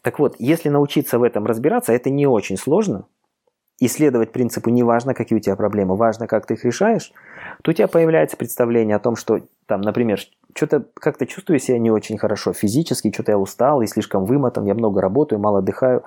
[0.02, 3.06] Так вот, если научиться в этом разбираться, это не очень сложно–
[3.78, 7.12] исследовать принципу не важно, какие у тебя проблемы, важно, как ты их решаешь,
[7.62, 10.18] то у тебя появляется представление о том, что, там, например,
[10.54, 14.74] что-то как-то чувствую себя не очень хорошо физически, что-то я устал и слишком вымотан, я
[14.74, 16.04] много работаю, мало отдыхаю,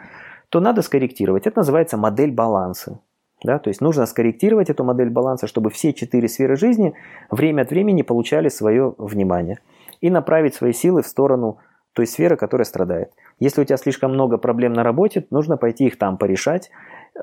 [0.50, 1.46] то надо скорректировать.
[1.46, 3.00] Это называется модель баланса.
[3.44, 3.60] Да?
[3.60, 6.96] То есть нужно скорректировать эту модель баланса, чтобы все четыре сферы жизни
[7.30, 9.60] время от времени получали свое внимание
[10.02, 11.60] и направить свои силы в сторону
[11.94, 13.12] той сферы, которая страдает.
[13.40, 16.70] Если у тебя слишком много проблем на работе, нужно пойти их там порешать,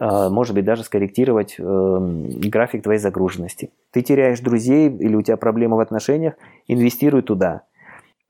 [0.00, 3.70] может быть, даже скорректировать эм, график твоей загруженности.
[3.92, 6.34] Ты теряешь друзей или у тебя проблемы в отношениях,
[6.66, 7.62] инвестируй туда.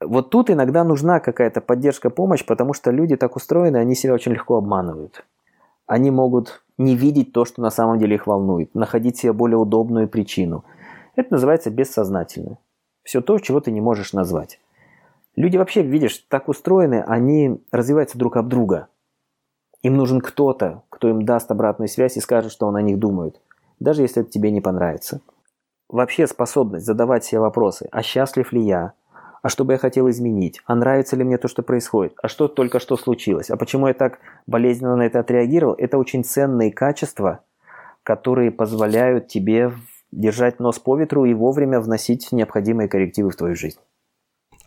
[0.00, 4.32] Вот тут иногда нужна какая-то поддержка, помощь, потому что люди так устроены, они себя очень
[4.32, 5.24] легко обманывают.
[5.86, 10.08] Они могут не видеть то, что на самом деле их волнует, находить себе более удобную
[10.08, 10.64] причину.
[11.16, 12.58] Это называется бессознательно.
[13.02, 14.60] Все то, чего ты не можешь назвать.
[15.34, 18.88] Люди вообще, видишь, так устроены, они развиваются друг об друга–
[19.86, 23.40] им нужен кто-то, кто им даст обратную связь и скажет, что он о них думает,
[23.78, 25.20] даже если это тебе не понравится.
[25.88, 28.92] Вообще способность задавать себе вопросы, а счастлив ли я,
[29.42, 32.48] а что бы я хотел изменить, а нравится ли мне то, что происходит, а что
[32.48, 34.18] только что случилось, а почему я так
[34.48, 37.40] болезненно на это отреагировал, это очень ценные качества,
[38.02, 39.72] которые позволяют тебе
[40.10, 43.78] держать нос по ветру и вовремя вносить необходимые коррективы в твою жизнь.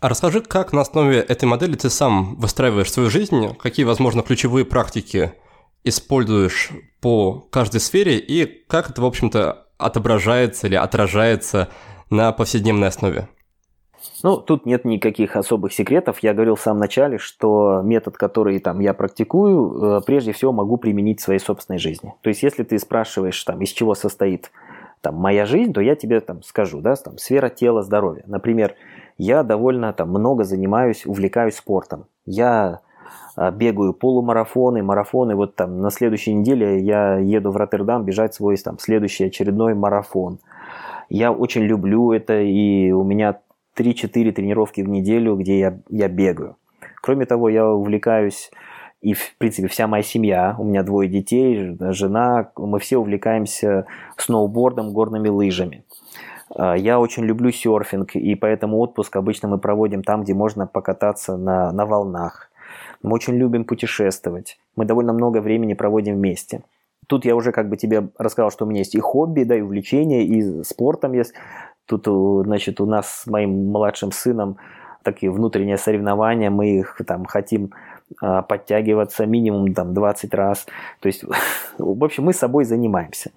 [0.00, 4.64] А расскажи, как на основе этой модели ты сам выстраиваешь свою жизнь, какие, возможно, ключевые
[4.64, 5.34] практики
[5.84, 6.70] используешь
[7.02, 11.68] по каждой сфере и как это, в общем-то, отображается или отражается
[12.08, 13.28] на повседневной основе?
[14.22, 16.20] Ну, тут нет никаких особых секретов.
[16.22, 20.78] Я говорил в самом начале, что метод, который там я практикую, э, прежде всего могу
[20.78, 22.14] применить в своей собственной жизни.
[22.22, 24.50] То есть, если ты спрашиваешь, там, из чего состоит
[25.02, 28.24] там, моя жизнь, то я тебе там скажу, да, там, сфера тела, здоровья.
[28.26, 28.74] Например,
[29.20, 32.06] я довольно там много занимаюсь, увлекаюсь спортом.
[32.24, 32.80] Я
[33.36, 35.34] а, бегаю полумарафоны, марафоны.
[35.34, 40.38] Вот там на следующей неделе я еду в Роттердам бежать свой там следующий очередной марафон.
[41.10, 43.40] Я очень люблю это, и у меня
[43.76, 46.56] 3-4 тренировки в неделю, где я, я бегаю.
[47.02, 48.50] Кроме того, я увлекаюсь,
[49.02, 54.92] и в принципе вся моя семья, у меня двое детей, жена, мы все увлекаемся сноубордом,
[54.92, 55.84] горными лыжами.
[56.54, 61.36] А, я очень люблю серфинг, и поэтому отпуск обычно мы проводим там, где можно покататься
[61.36, 62.50] на, на волнах.
[63.02, 64.58] Мы очень любим путешествовать.
[64.76, 66.62] Мы довольно много времени проводим вместе.
[67.06, 69.62] Тут я уже как бы тебе рассказал, что у меня есть и хобби, да, и
[69.62, 71.34] увлечения, и спортом есть.
[71.86, 74.58] Тут, значит, у нас с моим младшим сыном
[75.02, 77.72] такие внутренние соревнования, мы их там хотим
[78.18, 80.66] подтягиваться минимум там 20 раз.
[81.00, 81.24] То есть,
[81.78, 83.30] в общем, мы собой занимаемся.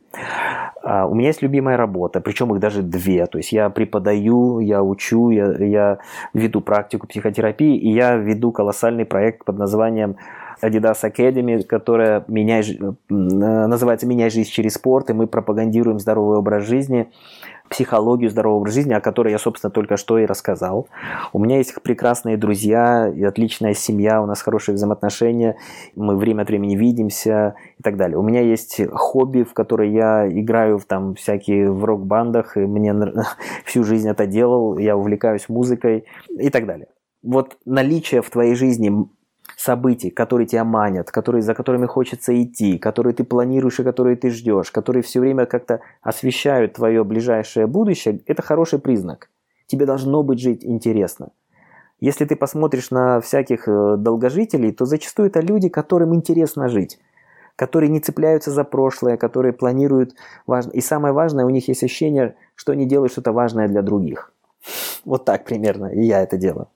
[0.84, 3.26] А, у меня есть любимая работа, причем их даже две.
[3.26, 6.00] То есть я преподаю, я учу, я, я
[6.34, 10.18] веду практику психотерапии, и я веду колоссальный проект под названием
[10.62, 17.10] Adidas Academy, которая меняет, называется «Меняй жизнь через спорт», и мы пропагандируем здоровый образ жизни
[17.74, 20.88] психологию здорового образа жизни, о которой я, собственно, только что и рассказал.
[21.34, 25.58] У меня есть прекрасные друзья, и отличная семья, у нас хорошие взаимоотношения,
[25.96, 28.20] мы время от времени видимся и так далее.
[28.20, 32.94] У меня есть хобби, в которое я играю в там всякие в рок-бандах, и мне
[33.66, 36.90] всю жизнь это делал, я увлекаюсь музыкой и так далее.
[37.24, 38.92] Вот наличие в твоей жизни
[39.64, 44.30] событий, которые тебя манят, которые, за которыми хочется идти, которые ты планируешь и которые ты
[44.30, 49.30] ждешь, которые все время как-то освещают твое ближайшее будущее, это хороший признак.
[49.68, 51.30] Тебе должно быть жить интересно.
[52.02, 57.00] Если ты посмотришь на всяких э, долгожителей, то зачастую это люди, которым интересно жить,
[57.56, 60.14] которые не цепляются за прошлое, которые планируют
[60.46, 60.72] важно.
[60.72, 64.34] И самое важное, у них есть ощущение, что они делают что-то важное для других.
[65.06, 66.68] Вот так примерно, и я это делаю.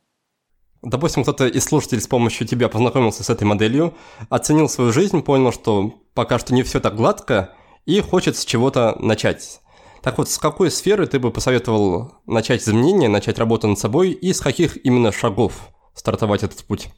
[0.83, 3.93] Допустим, кто-то из слушателей с помощью тебя познакомился с этой моделью,
[4.29, 7.53] оценил свою жизнь, понял, что пока что не все так гладко,
[7.85, 9.61] и хочет с чего-то начать.
[10.03, 14.33] Так вот, с какой сферы ты бы посоветовал начать изменения, начать работу над собой, и
[14.33, 16.89] с каких именно шагов стартовать этот путь?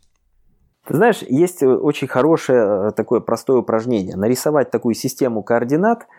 [0.85, 4.15] Ты знаешь, есть очень хорошее э, такое простое упражнение.
[4.15, 6.07] Нарисовать такую систему координат–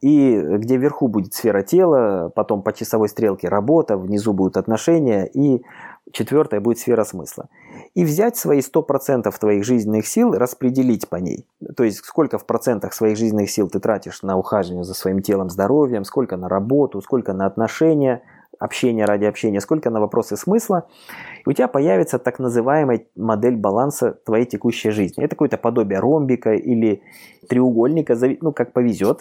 [0.00, 5.62] и где вверху будет сфера тела, потом по часовой стрелке работа, внизу будут отношения, и
[6.12, 7.48] четвертая будет сфера смысла.
[7.94, 11.46] И взять свои 100% твоих жизненных сил, распределить по ней.
[11.76, 15.50] То есть сколько в процентах своих жизненных сил ты тратишь на ухаживание за своим телом,
[15.50, 18.22] здоровьем, сколько на работу, сколько на отношения,
[18.58, 20.88] общение ради общения, сколько на вопросы смысла,
[21.44, 25.22] и у тебя появится так называемая модель баланса твоей текущей жизни.
[25.22, 27.02] Это какое-то подобие ромбика или
[27.48, 29.20] треугольника, ну, как повезет,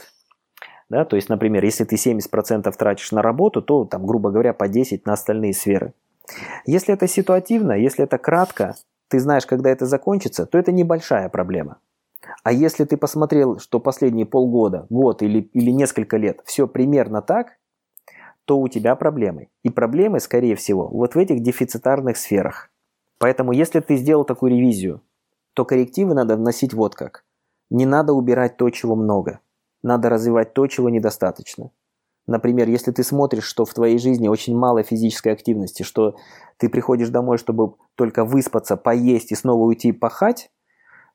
[0.90, 1.06] да?
[1.06, 5.06] То есть, например, если ты 70% тратишь на работу, то, там, грубо говоря, по 10
[5.06, 5.94] на остальные сферы.
[6.66, 8.76] Если это ситуативно, если это кратко,
[9.08, 11.78] ты знаешь, когда это закончится, то это небольшая проблема.
[12.44, 17.58] А если ты посмотрел, что последние полгода, год или, или несколько лет все примерно так,
[18.46, 19.50] то у тебя проблемы.
[19.64, 22.70] И проблемы, скорее всего, вот в этих дефицитарных сферах.
[23.20, 25.02] Поэтому, если ты сделал такую ревизию,
[25.54, 27.24] то коррективы надо вносить вот как.
[27.70, 29.40] Не надо убирать то, чего много.
[29.84, 31.72] Надо развивать то, чего недостаточно.
[32.28, 36.16] Например, если ты смотришь, что в твоей жизни очень мало физической активности, что
[36.58, 40.52] ты приходишь домой, чтобы только выспаться, поесть и снова уйти пахать,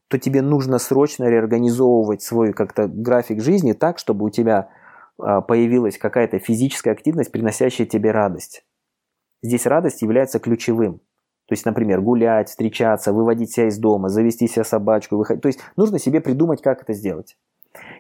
[0.08, 4.70] то тебе нужно срочно реорганизовывать свой как-то график жизни так, чтобы у тебя
[5.18, 8.64] а, появилась какая-то физическая активность, приносящая тебе радость.
[9.42, 11.00] Здесь радость является ключевым.
[11.46, 15.42] То есть, например, гулять, встречаться, выводить себя из дома, завести себе собачку, выходить.
[15.42, 17.36] То есть нужно себе придумать, как это сделать.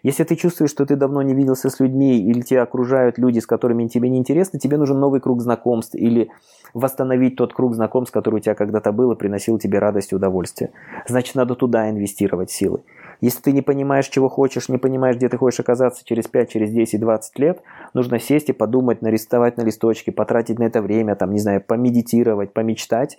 [0.02, 3.46] Если ты чувствуешь, что ты давно не виделся с людьми, или тебя окружают люди, с
[3.46, 6.30] которыми тебе не интересно, тебе нужен новый круг знакомств, или
[6.74, 10.70] восстановить тот круг знакомств, который у тебя когда-то был и приносил тебе радость и удовольствие.
[11.06, 12.82] Значит, надо туда инвестировать силы.
[13.20, 16.70] Если ты не понимаешь, чего хочешь, не понимаешь, где ты хочешь оказаться через 5, через
[16.70, 17.62] 10, 20 лет,
[17.94, 22.52] нужно сесть и подумать, нарисовать на листочке, потратить на это время, там, не знаю, помедитировать,
[22.52, 23.18] помечтать.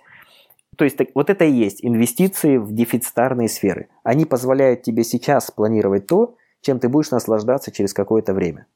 [0.76, 3.88] То есть вот это и есть инвестиции в дефицитарные сферы.
[4.02, 6.34] Они позволяют тебе сейчас планировать то,
[6.64, 8.66] чем ты будешь наслаждаться через какое-то время.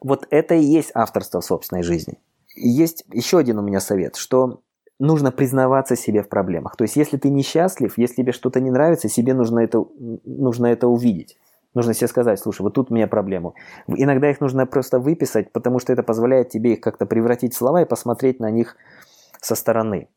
[0.00, 2.18] Вот это и есть авторство в собственной жизни.
[2.54, 4.60] есть еще один у меня совет, что
[4.98, 6.76] нужно признаваться себе в проблемах.
[6.76, 9.84] То есть, если ты несчастлив, если тебе что-то не нравится, себе нужно это,
[10.24, 11.36] нужно это увидеть.
[11.74, 13.52] Нужно себе сказать, слушай, вот тут у меня проблема.
[13.86, 17.82] Иногда их нужно просто выписать, потому что это позволяет тебе их как-то превратить в слова
[17.82, 18.76] и посмотреть на них
[19.42, 20.08] со стороны.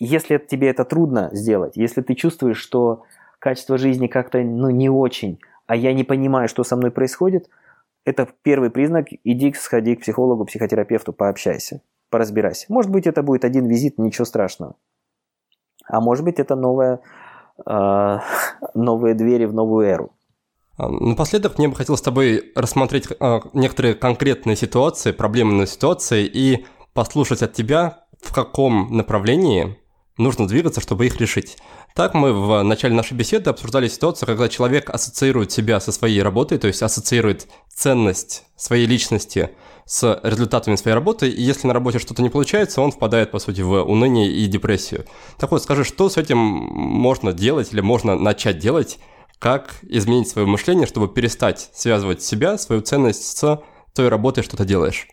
[0.00, 3.04] Если тебе это трудно сделать, если ты чувствуешь, что
[3.38, 7.48] качество жизни как-то ну, не очень, а я не понимаю, что со мной происходит,
[8.04, 12.66] это первый признак, иди сходи к психологу, психотерапевту, пообщайся, поразбирайся.
[12.68, 14.76] Может быть, это будет один визит, ничего страшного.
[15.88, 17.00] А может быть, это новая,
[17.66, 18.18] э,
[18.74, 20.12] новые двери в новую эру.
[20.78, 26.66] А, напоследок мне бы хотелось с тобой рассмотреть э, некоторые конкретные ситуации, проблемные ситуации и
[26.92, 29.78] послушать от тебя, в каком направлении
[30.18, 31.58] нужно двигаться, чтобы их решить.
[31.94, 36.58] Так мы в начале нашей беседы обсуждали ситуацию, когда человек ассоциирует себя со своей работой,
[36.58, 39.50] то есть ассоциирует ценность своей личности
[39.86, 43.60] с результатами своей работы, и если на работе что-то не получается, он впадает, по сути,
[43.60, 45.06] в уныние и депрессию.
[45.38, 48.98] Так вот, скажи, что с этим можно делать или можно начать делать,
[49.38, 53.62] как изменить свое мышление, чтобы перестать связывать себя, свою ценность с
[53.94, 55.06] той работой, что ты делаешь?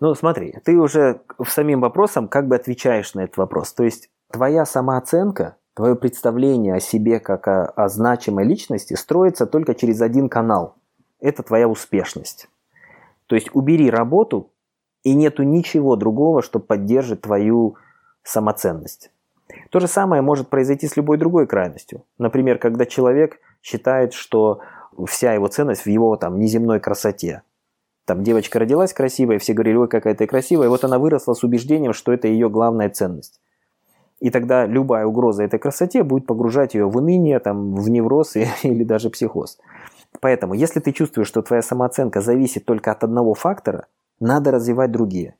[0.00, 3.72] Ну, смотри, ты уже в самим вопросом как бы отвечаешь на этот вопрос.
[3.72, 9.74] То есть твоя самооценка, твое представление о себе как о, о значимой личности строится только
[9.74, 10.76] через один канал.
[11.20, 12.48] Это твоя успешность.
[13.26, 14.50] То есть убери работу,
[15.06, 17.76] и нету ничего другого, что поддержит твою
[18.24, 19.12] самоценность.
[19.70, 22.02] То же самое может произойти с любой другой крайностью.
[22.18, 24.62] Например, когда человек считает, что
[25.06, 27.42] вся его ценность в его там неземной красоте.
[28.06, 31.42] Там девочка родилась красивой, все говорили, ой, какая ты красивая, и вот она выросла с
[31.42, 33.40] убеждением, что это ее главная ценность.
[34.20, 38.84] И тогда любая угроза этой красоте будет погружать ее в уныние, там, в невроз или
[38.84, 39.58] даже психоз.
[40.20, 43.88] Поэтому, если ты чувствуешь, что твоя самооценка зависит только от одного фактора,
[44.20, 45.34] надо развивать другие.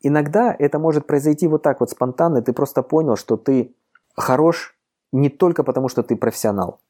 [0.00, 3.74] Иногда это может произойти вот так вот спонтанно, ты просто понял, что ты
[4.16, 4.76] хорош
[5.12, 6.80] не только потому, что ты профессионал,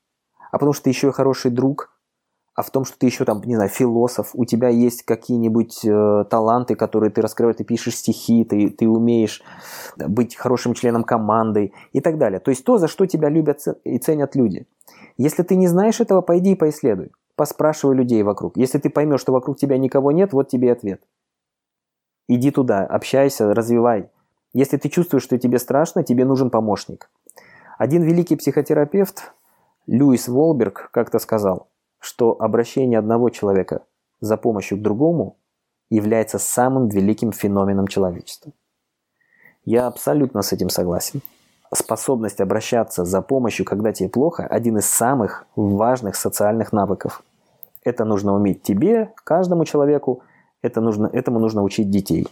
[0.53, 1.91] а потому что ты еще и хороший друг,
[2.59, 6.25] а в том, что ты еще там, не знаю, философ, у тебя есть какие-нибудь э,
[6.29, 9.45] таланты, которые ты раскрываешь, ты пишешь стихи, ты, ты умеешь
[9.97, 12.41] быть хорошим членом команды и так далее.
[12.41, 14.67] То есть то, за что тебя любят и ценят люди.
[15.17, 17.13] Если ты не знаешь этого, пойди и поисследуй.
[17.37, 18.57] Поспрашивай людей вокруг.
[18.57, 21.01] Если ты поймешь, что вокруг тебя никого нет, вот тебе ответ.
[22.27, 24.11] Иди туда, общайся, развивай.
[24.53, 27.09] Если ты чувствуешь, что тебе страшно, тебе нужен помощник.
[27.79, 29.33] Один великий психотерапевт,
[29.87, 31.69] Льюис Волберг, как-то сказал–
[32.01, 33.83] что обращение одного человека
[34.21, 35.37] за помощью к другому
[35.91, 38.53] является самым великим феноменом человечества.
[39.65, 41.23] Я абсолютно с этим согласен.
[41.73, 47.23] Способность обращаться за помощью, когда тебе плохо, один из самых важных социальных навыков.
[47.85, 50.23] Это нужно уметь тебе, каждому человеку,
[50.63, 52.27] это нужно, этому нужно учить детей.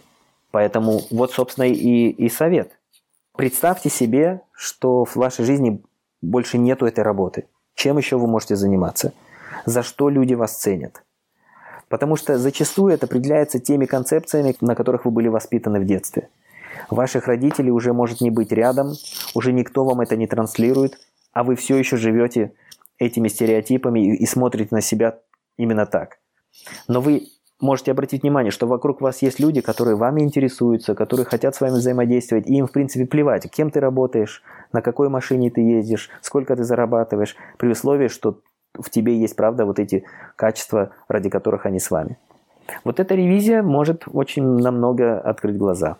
[0.51, 2.71] Поэтому вот, собственно, и, и совет.
[3.35, 5.83] Представьте себе, что в вашей жизни
[6.21, 7.45] больше нету этой работы.
[7.75, 9.13] Чем еще вы можете заниматься–
[9.65, 11.03] за что люди вас ценят.
[11.89, 16.29] Потому что зачастую это определяется теми концепциями, на которых вы были воспитаны в детстве.
[16.89, 18.93] Ваших родителей уже может не быть рядом,
[19.33, 20.99] уже никто вам это не транслирует,
[21.33, 22.53] а вы все еще живете
[22.99, 25.19] этими стереотипами и смотрите на себя
[25.57, 26.19] именно так.
[26.87, 27.27] Но вы
[27.59, 31.73] можете обратить внимание, что вокруг вас есть люди, которые вами интересуются, которые хотят с вами
[31.73, 36.55] взаимодействовать, и им, в принципе, плевать, кем ты работаешь, на какой машине ты ездишь, сколько
[36.55, 38.41] ты зарабатываешь, при условии, что
[38.81, 40.03] в тебе есть, правда, вот эти
[40.35, 42.17] качества, ради которых они с вами.
[42.83, 45.97] Вот эта ревизия может очень намного открыть глаза.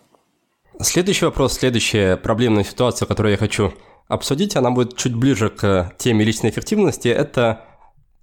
[0.80, 3.72] Следующий вопрос, следующая проблемная ситуация, которую я хочу
[4.06, 7.64] обсудить, она будет чуть ближе к теме личной эффективности, это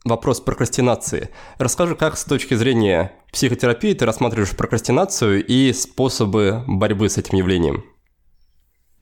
[0.05, 1.29] вопрос прокрастинации.
[1.57, 7.83] Расскажи, как с точки зрения психотерапии ты рассматриваешь прокрастинацию и способы борьбы с этим явлением?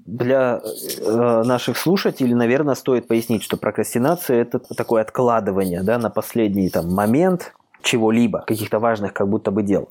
[0.06, 6.70] Для э, наших слушателей, наверное, стоит пояснить, что прокрастинация– это такое откладывание да, на последний
[6.70, 9.90] там, момент чего-либо, каких-то важных как будто бы дел.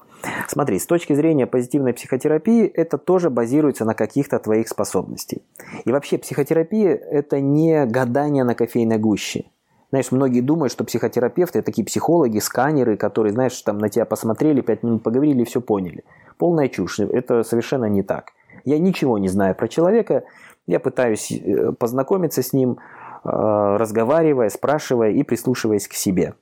[0.49, 5.43] Смотри, с точки зрения позитивной психотерапии, это тоже базируется на каких-то твоих способностей.
[5.85, 9.45] И вообще психотерапия– это не гадание на кофейной гуще.
[9.91, 14.63] Знаешь, многие думают, что психотерапевты– это такие психологи, сканеры, которые, знаешь, там на тебя посмотрели,
[14.63, 16.05] пять минут поговорили и все поняли.
[16.39, 17.01] Полная чушь.
[17.01, 18.33] Это совершенно не так.
[18.65, 20.25] Я ничего не знаю про человека,
[20.67, 22.79] я пытаюсь э, познакомиться с ним,
[23.25, 26.35] э, разговаривая, спрашивая и прислушиваясь к себе.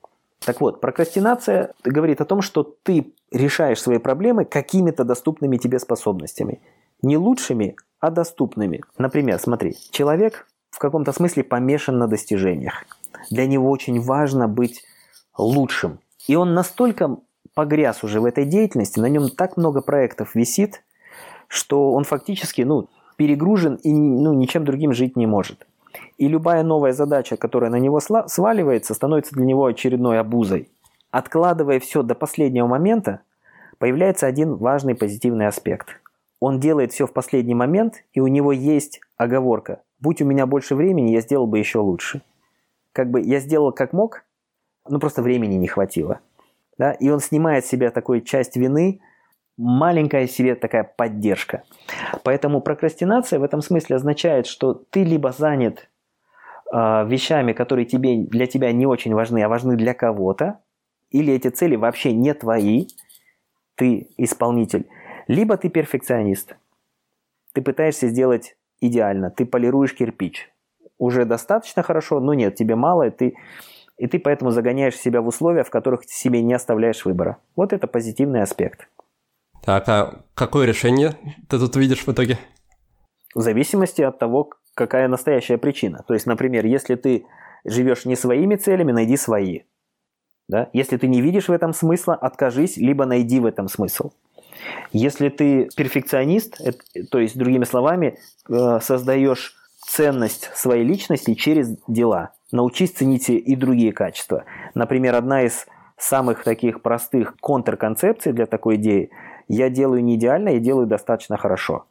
[0.45, 6.61] Так вот, прокрастинация говорит о том, что ты решаешь свои проблемы какими-то доступными тебе способностями.
[7.03, 8.83] Не лучшими, а доступными.
[8.99, 12.85] Например, смотри, человек в каком-то смысле помешан на достижениях.
[13.31, 14.83] Для него очень важно быть
[15.37, 16.01] лучшим.
[16.27, 17.19] И он настолько
[17.55, 20.83] погряз уже в этой деятельности, на нем так много проектов висит,
[21.51, 25.67] что он фактически ну, перегружен и ну, ничем другим жить не может.
[26.17, 30.69] И любая новая задача, которая на него сваливается, становится для него очередной обузой.
[31.11, 33.21] Откладывая все до последнего момента,
[33.79, 36.01] появляется один важный позитивный аспект.
[36.39, 39.83] Он делает все в последний момент, и у него есть оговорка.
[39.99, 42.23] Будь у меня больше времени, я сделал бы еще лучше.
[42.93, 44.23] Как бы я сделал как мог,
[44.89, 46.21] но просто времени не хватило.
[46.79, 46.93] Да?
[46.93, 49.01] И он снимает с себя такую часть вины,
[49.61, 51.63] маленькая себе такая поддержка.
[52.25, 55.91] Поэтому прокрастинация в этом смысле означает, что ты либо занят
[56.73, 60.61] э, вещами, которые тебе, для тебя не очень важны, а важны для кого-то,
[61.11, 62.87] или эти цели вообще не твои,
[63.75, 64.89] ты исполнитель,
[65.29, 66.57] либо ты перфекционист.
[67.53, 70.51] Ты пытаешься сделать идеально, ты полируешь кирпич.
[70.99, 73.35] Уже достаточно хорошо, но нет, тебе мало, и ты,
[73.99, 77.39] и ты поэтому загоняешь себя в условия, в которых себе не оставляешь выбора.
[77.57, 78.89] Вот это позитивный аспект.
[79.63, 81.17] Так, а какое решение
[81.49, 82.39] ты тут видишь в итоге?
[83.35, 86.03] В зависимости от того, какая настоящая причина.
[86.07, 87.27] То есть, например, если ты
[87.65, 89.61] живешь не своими целями, найди свои.
[90.49, 90.69] Да?
[90.73, 94.13] Если ты не видишь в этом смысла, откажись, либо найди в этом смысл.
[94.93, 96.61] Если ты перфекционист,
[97.11, 99.55] то есть, другими словами, э, создаешь
[99.87, 102.33] ценность своей личности через дела.
[102.51, 104.45] Научись ценить и другие качества.
[104.75, 109.11] Например, одна из самых таких простых контрконцепций для такой идеи–
[109.53, 111.87] я делаю не идеально, я делаю достаточно хорошо.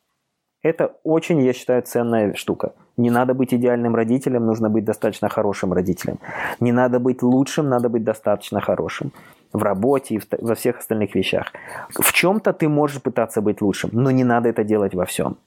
[0.62, 2.74] Это очень, я считаю, ценная штука.
[2.95, 6.20] Не надо быть идеальным родителем, нужно быть достаточно хорошим родителем.
[6.62, 9.12] Не надо быть лучшим, надо быть достаточно хорошим.
[9.51, 11.51] В работе и во всех остальных вещах.
[11.89, 15.38] В чем-то ты можешь пытаться быть лучшим, но не надо это делать во всем.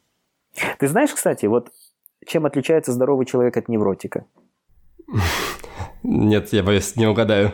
[0.79, 1.71] Ты знаешь, кстати, вот
[2.27, 4.27] чем отличается здоровый человек от невротика?
[6.03, 7.53] Нет, я боюсь, не угадаю.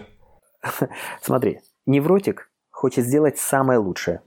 [1.23, 4.21] Смотри, невротик хочет сделать самое лучшее.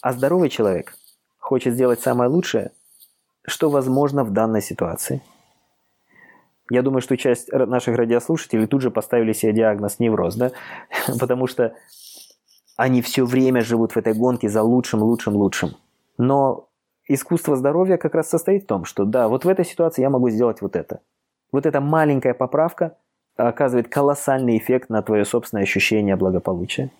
[0.00, 0.96] А здоровый человек
[1.38, 2.70] хочет сделать самое лучшее,
[3.46, 5.22] что возможно в данной ситуации.
[6.70, 10.52] я думаю, что часть наших радиослушателей тут же поставили себе диагноз невроз, да,
[11.18, 11.74] потому что
[12.76, 15.70] они все время живут в этой гонке за лучшим, лучшим, лучшим.
[16.18, 16.68] Но
[17.08, 20.28] искусство здоровья как раз состоит в том, что да, вот в этой ситуации я могу
[20.30, 21.00] сделать вот это.
[21.50, 22.96] Вот эта маленькая поправка
[23.36, 26.90] оказывает колоссальный эффект на твое собственное ощущение благополучия.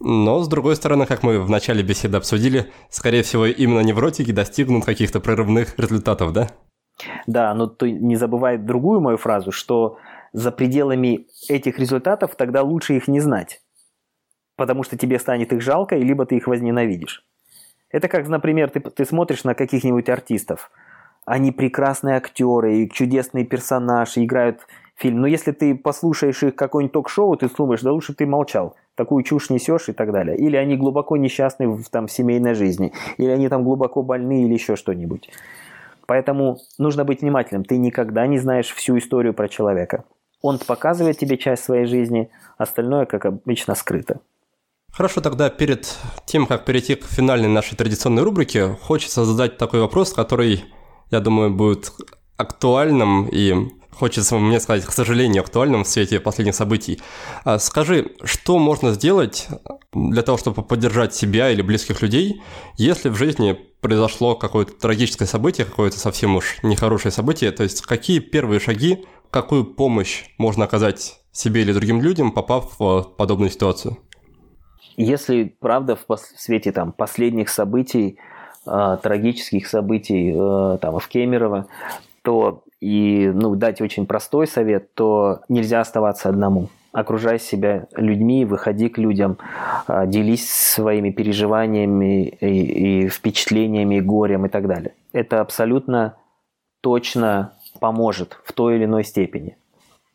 [0.00, 4.86] Но, с другой стороны, как мы в начале беседы обсудили, скорее всего, именно невротики достигнут
[4.86, 6.48] каких-то прорывных результатов, да?
[7.26, 9.98] Да, но ты не забывай другую мою фразу, что
[10.32, 13.60] за пределами этих результатов тогда лучше их не знать.
[14.56, 17.24] Потому что тебе станет их жалко, либо ты их возненавидишь.
[17.90, 20.70] Это как, например, ты, ты смотришь на каких-нибудь артистов.
[21.26, 24.60] Они прекрасные актеры, и чудесные персонажи, играют
[24.96, 25.20] фильм.
[25.20, 28.76] Но если ты послушаешь их какое-нибудь ток-шоу, ты думаешь, да лучше ты молчал.
[29.00, 30.36] Такую чушь несешь и так далее.
[30.36, 32.92] Или они глубоко несчастны в, там, семейной жизни.
[33.16, 35.30] Или они там глубоко больны или еще что-нибудь.
[36.04, 37.64] Поэтому нужно быть внимательным.
[37.64, 40.04] Ты никогда не знаешь всю историю про человека.
[40.42, 42.28] Он показывает тебе часть своей жизни,
[42.58, 44.20] остальное, как обычно, скрыто.
[44.92, 45.96] Хорошо, тогда перед
[46.26, 50.62] тем, как перейти к финальной нашей традиционной рубрике, хочется задать такой вопрос, который,
[51.10, 51.90] я думаю, будет
[52.36, 53.54] актуальным и
[53.92, 57.00] хочется мне сказать, к сожалению, актуальным в свете последних событий.
[57.44, 59.48] А скажи, что можно сделать
[59.92, 62.42] для того, чтобы поддержать себя или близких людей,
[62.76, 68.18] если в жизни произошло какое-то трагическое событие, какое-то совсем уж нехорошее событие, то есть какие
[68.18, 73.96] первые шаги, какую помощь можно оказать себе или другим людям, попав в подобную ситуацию?
[74.96, 78.18] Если, правда, в свете там, последних событий,
[78.66, 81.68] э, трагических событий э, там, в Кемерово,
[82.22, 88.88] то и ну, дать очень простой совет, то нельзя оставаться одному окружай себя людьми, выходи
[88.88, 89.38] к людям,
[89.86, 94.94] а, делись своими переживаниями и, и впечатлениями, и горем и так далее.
[95.12, 96.16] Это абсолютно
[96.80, 99.56] точно поможет в той или иной степени.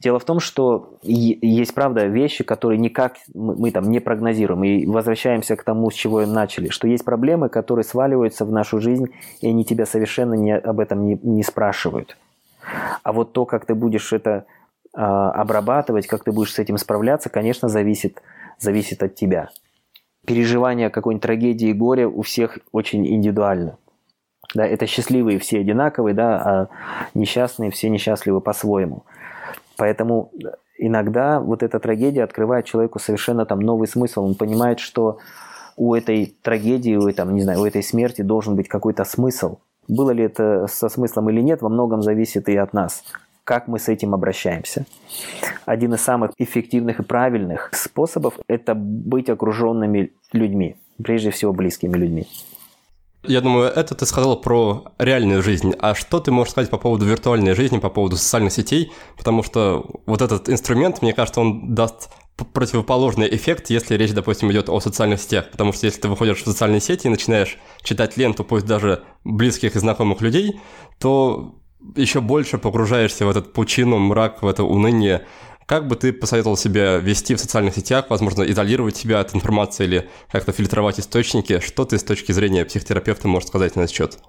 [0.02, 4.64] Дело в том, что есть, правда, вещи, которые никак мы, мы там не прогнозируем.
[4.66, 9.08] И возвращаемся к тому, с чего начали, что есть проблемы, которые сваливаются в нашу жизнь,
[9.40, 12.18] и они тебя совершенно не, об этом не, не спрашивают.
[13.04, 14.46] А вот то, как ты будешь это
[14.94, 18.22] а, обрабатывать, как ты будешь с этим справляться, конечно, зависит,
[18.58, 19.50] зависит от тебя.
[20.26, 23.78] Переживание какой-нибудь трагедии и горя у всех очень индивидуально.
[24.54, 26.68] Да, это счастливые все одинаковые, да, а
[27.14, 29.04] несчастные все несчастливы по-своему.
[29.78, 30.32] Поэтому
[30.78, 34.24] иногда вот эта трагедия открывает человеку совершенно там новый смысл.
[34.24, 35.20] Он понимает, что
[35.76, 39.58] у этой трагедии, у, там, не знаю, у этой смерти должен быть какой-то смысл.
[39.88, 43.04] Было ли это со смыслом или нет, во многом зависит и от нас
[43.46, 44.86] как мы с этим обращаемся.
[45.66, 52.28] Один из самых эффективных и правильных способов– это быть окруженными людьми, прежде всего близкими людьми.
[53.24, 55.74] Я думаю, это ты сказал про реальную жизнь.
[55.80, 58.92] А что ты можешь сказать по поводу виртуальной жизни, по поводу социальных сетей?
[59.18, 64.70] Потому что вот этот инструмент, мне кажется, он даст противоположный эффект, если речь, допустим, идет
[64.70, 65.52] о социальных сетях.
[65.52, 69.76] Потому что если ты выходишь в социальные сети и начинаешь читать ленту, пусть даже близких
[69.76, 70.60] и знакомых людей,
[71.00, 71.56] то
[71.96, 75.26] еще больше погружаешься в этот пучину, мрак, в это уныние.
[75.66, 80.10] Как бы ты посоветовал себе вести в социальных сетях, возможно, изолировать себя от информации или
[80.32, 81.60] как-то фильтровать источники?
[81.60, 84.20] Что ты с точки зрения психотерапевта можешь сказать на этот счет?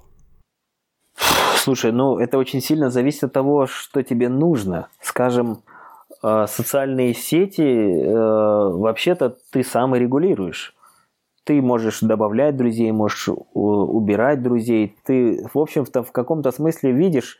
[1.56, 4.88] Слушай, ну это очень сильно зависит от того, что тебе нужно.
[5.02, 5.62] Скажем,
[6.22, 10.74] социальные сети э, вообще-то ты сам и регулируешь.
[11.44, 14.96] Ты можешь добавлять друзей, можешь убирать друзей.
[15.04, 17.38] Ты, в общем-то, в каком-то смысле видишь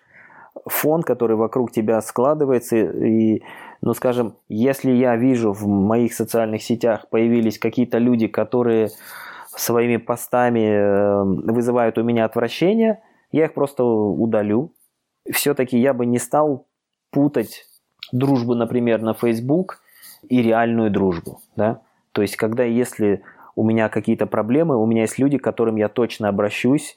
[0.65, 2.77] фон, который вокруг тебя складывается.
[2.77, 3.43] И,
[3.83, 8.91] ну, скажем, если я вижу в моих социальных сетях появились какие-то люди, которые
[9.49, 14.73] своими постами э, вызывают у меня отвращение, я их просто удалю.
[15.31, 16.69] Все-таки я бы не стал
[17.11, 17.65] путать
[18.13, 19.81] дружбу, например, на Facebook
[20.29, 21.41] и реальную дружбу.
[21.57, 21.81] Да?
[22.13, 23.23] То есть, когда если
[23.55, 26.97] у меня какие-то проблемы, у меня есть люди, к которым я точно обращусь,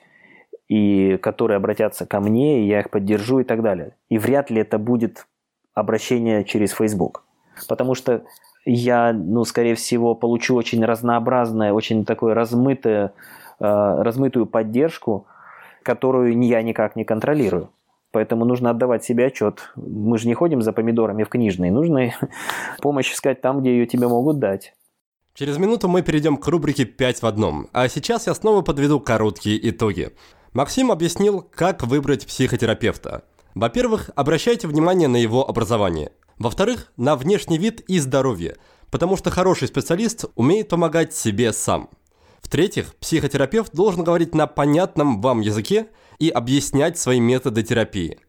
[0.67, 3.95] и которые обратятся ко мне, и я их поддержу и так далее.
[4.09, 5.25] И вряд ли это будет
[5.73, 7.23] обращение через Facebook.
[7.67, 8.23] Потому что
[8.65, 13.13] я, ну, скорее всего, получу очень разнообразное, очень такое размытое,
[13.59, 13.63] э,
[14.01, 15.25] размытую поддержку,
[15.81, 17.69] которую я никак не контролирую.
[18.11, 19.71] Поэтому нужно отдавать себе отчет.
[19.75, 21.71] Мы же не ходим за помидорами в книжные.
[21.71, 22.13] Нужно
[22.81, 24.73] помощь искать там, где ее тебе могут дать.
[25.35, 27.67] Через минуту мы перейдем к рубрике «5 в одном».
[27.71, 30.11] А сейчас я снова подведу короткие итоги.
[30.53, 33.23] Максим объяснил, как выбрать психотерапевта.
[33.53, 36.11] Во-первых, обращайте внимание на его образование.
[36.39, 38.57] Во-вторых, на внешний вид и здоровье,
[38.89, 41.89] потому что хороший специалист умеет помогать себе сам.
[42.41, 45.87] В-третьих, психотерапевт должен говорить на понятном вам языке
[46.19, 48.19] и объяснять свои методы терапии.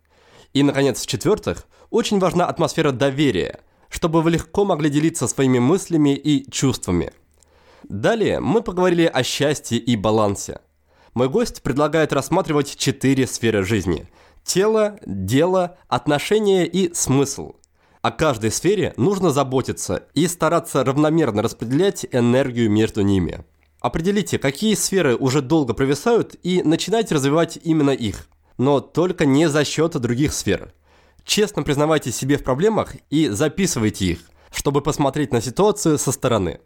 [0.53, 6.51] И, наконец, в-четвертых, очень важна атмосфера доверия, чтобы вы легко могли делиться своими мыслями и
[6.51, 7.13] чувствами.
[7.89, 10.61] Далее мы поговорили о счастье и балансе.
[11.15, 14.07] Мой гость предлагает рассматривать четыре сферы жизни–
[14.45, 17.55] тело, дело, отношения и смысл.
[18.03, 23.45] О каждой сфере нужно заботиться и стараться равномерно распределять энергию между ними.
[23.81, 28.29] Определите, какие сферы уже долго провисают и начинайте развивать именно их.
[28.59, 30.75] Но только не за счет других сфер.
[31.25, 34.19] Честно признавайте себе в проблемах и записывайте их,
[34.53, 36.61] чтобы посмотреть на ситуацию со стороны.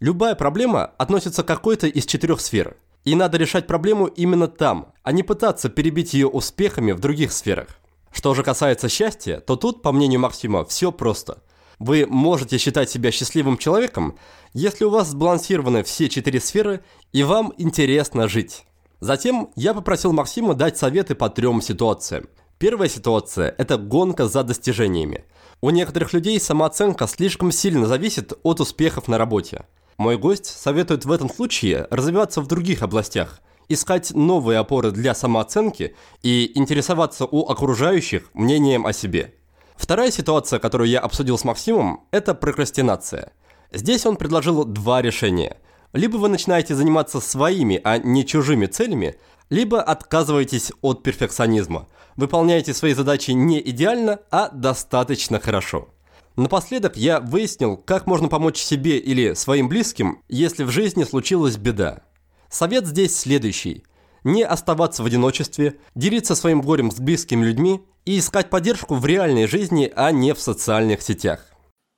[0.00, 2.76] Любая проблема относится к какой-то из четырех сфер.
[3.04, 7.68] И надо решать проблему именно там, а не пытаться перебить ее успехами в других сферах.
[8.10, 11.42] Что же касается счастья, то тут, по мнению Максима, все просто.
[11.78, 14.16] Вы можете считать себя счастливым человеком,
[14.52, 18.64] если у вас сбалансированы все четыре сферы и вам интересно жить.
[19.00, 22.28] Затем я попросил Максима дать советы по трем ситуациям.
[22.58, 25.24] Первая ситуация– это гонка за достижениями.
[25.60, 29.66] У некоторых людей самооценка слишком сильно зависит от успехов на работе.
[29.98, 35.96] Мой гость советует в этом случае развиваться в других областях, искать новые опоры для самооценки
[36.22, 39.34] и интересоваться у окружающих мнением о себе.
[39.76, 43.32] Вторая ситуация, которую я обсудил с Максимом, это прокрастинация.
[43.72, 45.58] Здесь он предложил два решения.
[45.92, 49.16] Либо вы начинаете заниматься своими, а не чужими целями,
[49.50, 51.88] либо отказываетесь от перфекционизма.
[52.16, 55.88] Выполняете свои задачи не идеально, а достаточно хорошо.
[56.36, 62.02] Напоследок я выяснил, как можно помочь себе или своим близким, если в жизни случилась беда.
[62.48, 63.84] Совет здесь следующий.
[64.24, 69.46] Не оставаться в одиночестве, делиться своим горем с близкими людьми и искать поддержку в реальной
[69.46, 71.46] жизни, а не в социальных сетях.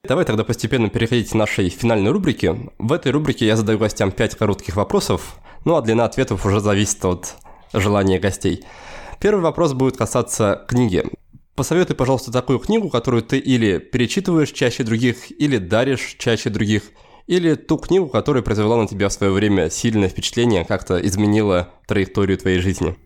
[0.02, 2.72] Давай тогда постепенно переходить к нашей финальной рубрике.
[2.78, 7.04] В этой рубрике я задаю гостям 5 коротких вопросов, ну а длина ответов уже зависит
[7.04, 7.36] от
[7.72, 8.64] желания гостей.
[9.20, 11.04] Первый вопрос будет касаться книги.
[11.54, 16.82] Посоветуй, пожалуйста, такую книгу, которую ты или перечитываешь чаще других, или даришь чаще других–
[17.26, 22.38] или ту книгу, которая произвела на тебя в свое время сильное впечатление, как-то изменила траекторию
[22.38, 22.96] твоей жизни?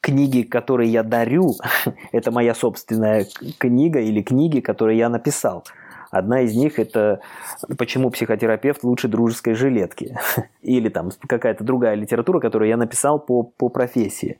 [0.00, 1.54] Книги, которые я дарю,
[2.12, 3.26] это моя собственная
[3.58, 5.64] книга или книги, которые я написал.
[6.10, 7.20] Одна из них это
[7.76, 10.16] «Почему психотерапевт лучше дружеской жилетки?»
[10.62, 14.38] или там какая-то другая литература, которую я написал по, по профессии.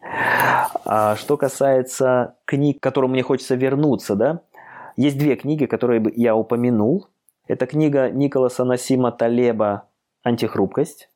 [0.85, 4.41] А что касается книг, к которым мне хочется вернуться, да,
[4.97, 7.09] есть две книги, которые я упомянул.
[7.49, 9.85] Это книга Николаса Насима Талеба
[10.23, 11.09] «Антихрупкость».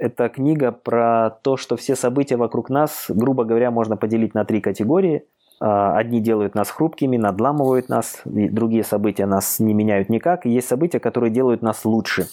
[0.00, 4.62] Это книга про то, что все события вокруг нас, грубо говоря, можно поделить на три
[4.62, 5.24] категории.
[5.60, 10.46] А, одни делают нас хрупкими, надламывают нас, другие события нас не меняют никак.
[10.46, 12.28] И есть события, которые делают нас лучше.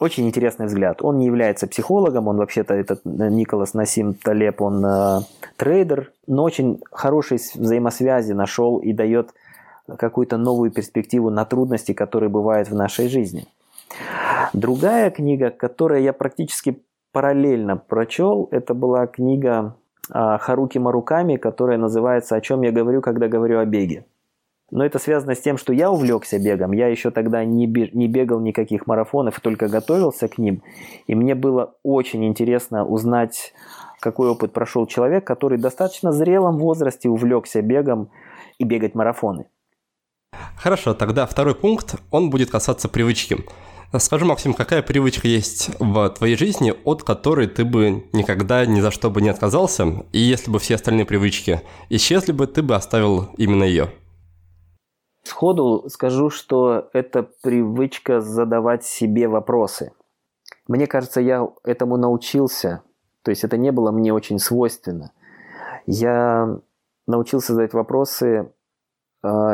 [0.00, 1.02] Очень интересный взгляд.
[1.02, 5.20] Он не является психологом, он вообще-то, этот Николас Насим Талеб, он э,
[5.56, 9.30] трейдер, но очень хорошие взаимосвязи нашел и дает
[9.98, 13.46] какую-то новую перспективу на трудности, которые бывают в нашей жизни.
[14.52, 16.82] Другая книга, которую я практически
[17.12, 19.76] параллельно прочел, это была книга
[20.10, 24.04] а, Харуки Маруками, которая называется «О чем я говорю, когда говорю о беге».
[24.70, 26.72] Но это связано с тем, что я увлекся бегом.
[26.72, 30.62] Я еще тогда не бегал никаких марафонов, только готовился к ним.
[31.06, 33.54] И мне было очень интересно узнать,
[34.00, 38.10] какой опыт прошел человек, который в достаточно зрелом возрасте увлекся бегом
[38.58, 39.46] и бегать марафоны.
[40.66, 43.38] Хорошо, тогда второй пункт, он будет касаться привычки.
[43.98, 48.90] Скажи, Максим, какая привычка есть в твоей жизни, от которой ты бы никогда ни за
[48.90, 53.28] что бы не отказался, и если бы все остальные привычки исчезли бы, ты бы оставил
[53.36, 53.92] именно ее?
[55.22, 59.92] Сходу скажу, что это привычка задавать себе вопросы.
[60.66, 62.82] Мне кажется, я этому научился,
[63.22, 65.12] то есть это не было мне очень свойственно.
[65.86, 66.58] Я
[67.06, 68.50] научился задать вопросы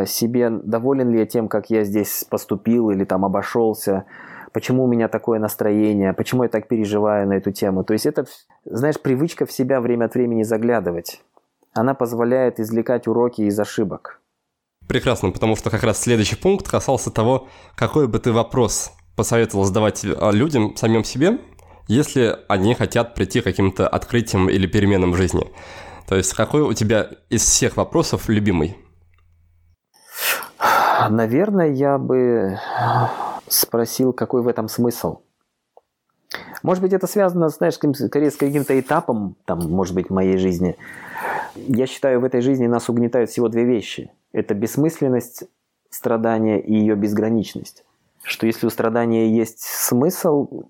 [0.07, 4.05] себе, доволен ли я тем, как я здесь поступил или там обошелся,
[4.53, 7.85] почему у меня такое настроение, почему я так переживаю на эту тему.
[7.85, 8.27] То есть это,
[8.65, 11.23] знаешь, привычка в себя время от времени заглядывать.
[11.75, 14.21] Она позволяет извлекать уроки из ошибок.
[14.89, 20.05] Прекрасно, потому что как раз следующий пункт касался того, какой бы ты вопрос посоветовал задавать
[20.05, 21.39] э, людям, самим себе,
[21.89, 25.47] если они хотят прийти к каким-то открытиям или переменам в жизни.
[26.09, 28.77] То есть какой у тебя из всех вопросов любимый?
[31.11, 32.59] Наверное, я бы
[33.49, 35.21] спросил, какой в этом смысл.
[36.63, 40.77] Может быть, это связано, знаешь, скорее с каким-то этапом, там, может быть, в моей жизни.
[41.57, 44.11] Я считаю, в этой жизни нас угнетают всего две вещи.
[44.33, 45.45] Это бессмысленность
[45.91, 47.85] страдания и ее безграничность.
[48.23, 50.65] Что если у страдания есть смысл,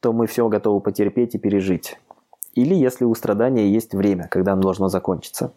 [0.00, 1.98] то мы все готовы потерпеть и пережить.
[2.54, 5.52] Или если у страдания есть время, когда оно должно закончиться.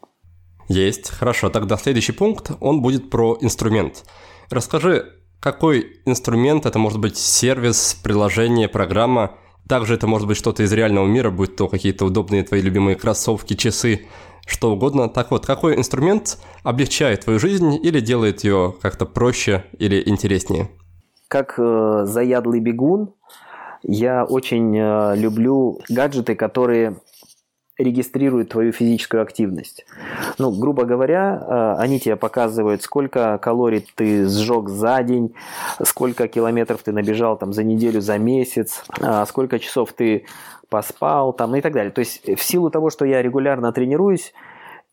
[0.68, 1.49] Есть, хорошо.
[1.49, 4.03] Тогда следующий пункт, он будет про инструмент.
[4.49, 9.38] Расскажи, какой инструмент, это может быть сервис, приложение, программа,
[9.68, 13.53] также это может быть что-то из реального мира, будь то какие-то удобные твои любимые кроссовки,
[13.53, 14.07] часы,
[14.45, 15.10] что угодно.
[15.10, 20.69] Так вот, какой инструмент облегчает твою жизнь или делает ее как-то проще или интереснее?
[21.27, 23.14] Как э, заядлый бегун,
[23.84, 26.98] я очень э, люблю гаджеты, которые
[27.78, 29.86] регистрируют твою физическую активность.
[30.38, 35.36] Ну, грубо говоря, э, они тебе показывают, сколько калорий ты сжег за день,
[35.84, 40.26] сколько километров ты набежал там за неделю, за месяц, э, сколько часов ты
[40.70, 41.91] поспал там и так далее.
[41.91, 44.34] То есть в силу того, что я регулярно тренируюсь,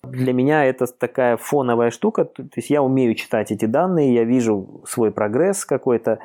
[0.02, 4.82] для меня это такая фоновая штука, то есть я умею читать эти данные, я вижу
[4.86, 6.18] свой прогресс какой-то,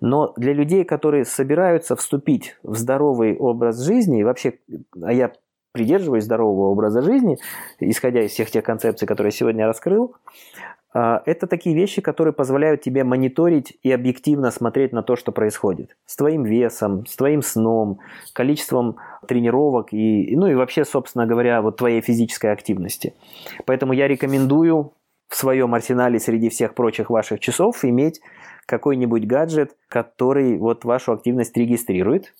[0.00, 4.54] но для людей, которые собираются вступить в здоровый образ жизни, и вообще,
[5.02, 5.32] а я
[5.74, 7.36] придерживаюсь здорового образа жизни,
[7.80, 10.14] исходя из всех тех концепций, которые я сегодня раскрыл,
[10.94, 15.96] а, это такие вещи, которые позволяют тебе мониторить и объективно смотреть на то, что происходит.
[16.06, 17.98] С твоим весом, с твоим сном,
[18.32, 23.14] количеством тренировок и, ну и вообще, собственно говоря, вот твоей физической активности.
[23.66, 24.92] Поэтому я рекомендую
[25.28, 28.20] в своем арсенале среди всех прочих ваших часов иметь
[28.66, 32.32] какой-нибудь гаджет, который вот вашу активность регистрирует,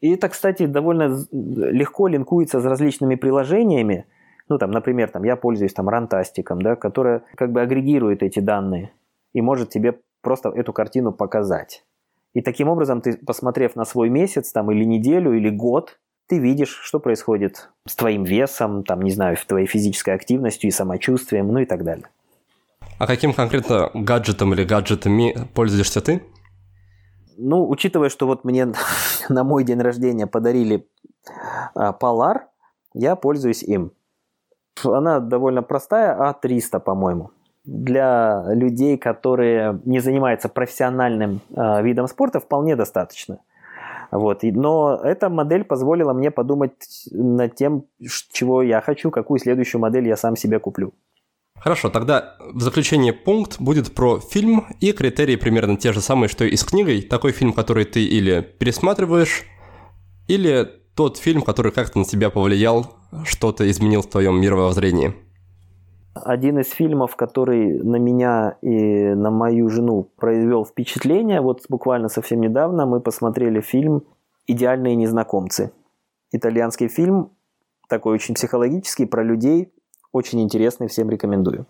[0.00, 4.06] и это, кстати, довольно легко линкуется с различными приложениями.
[4.48, 8.92] Ну, там, например, там, я пользуюсь там рантастиком, да, которая как бы агрегирует эти данные
[9.32, 11.84] и может тебе просто эту картину показать.
[12.32, 15.98] И таким образом ты, посмотрев на свой месяц там, или неделю, или год,
[16.28, 21.48] ты видишь, что происходит с твоим весом, там, не знаю, твоей физической активностью и самочувствием,
[21.48, 22.06] ну и так далее.
[22.98, 26.22] А каким конкретно гаджетом или гаджетами пользуешься ты?
[27.42, 28.66] Ну, учитывая, что вот мне
[29.28, 30.86] на мой день рождения подарили
[31.74, 32.42] а, Polar,
[32.94, 33.92] я пользуюсь им.
[34.84, 37.30] Она довольно простая, А300, по-моему.
[37.64, 43.38] Для людей, которые не занимаются профессиональным э, видом спорта, вполне достаточно.
[44.10, 44.42] Вот.
[44.42, 46.72] Но эта модель позволила мне подумать
[47.10, 47.84] над тем,
[48.32, 50.92] чего я хочу, какую следующую модель я сам себе куплю.
[51.60, 56.44] Хорошо, тогда в заключение пункт будет про фильм и критерии примерно те же самые, что
[56.44, 57.02] и с книгой.
[57.02, 59.44] Такой фильм, который ты или пересматриваешь,
[60.26, 65.14] или тот фильм, который как-то на тебя повлиял, что-то изменил в твоем мировоззрении.
[66.14, 72.40] Один из фильмов, который на меня и на мою жену произвел впечатление, вот буквально совсем
[72.40, 74.02] недавно мы посмотрели фильм
[74.46, 75.72] «Идеальные незнакомцы».
[76.32, 77.30] Итальянский фильм,
[77.88, 79.72] такой очень психологический, про людей,
[80.12, 81.66] очень интересный, всем рекомендую.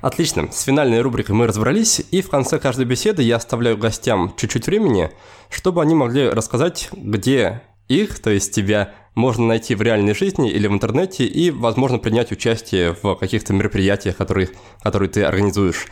[0.00, 4.66] Отлично, с финальной рубрикой мы разобрались, и в конце каждой беседы я оставляю гостям чуть-чуть
[4.66, 5.10] времени,
[5.48, 10.66] чтобы они могли рассказать, где их, то есть тебя, можно найти в реальной жизни или
[10.66, 14.50] в интернете, и, возможно, принять участие в каких-то мероприятиях, которые,
[14.82, 15.86] которые ты организуешь.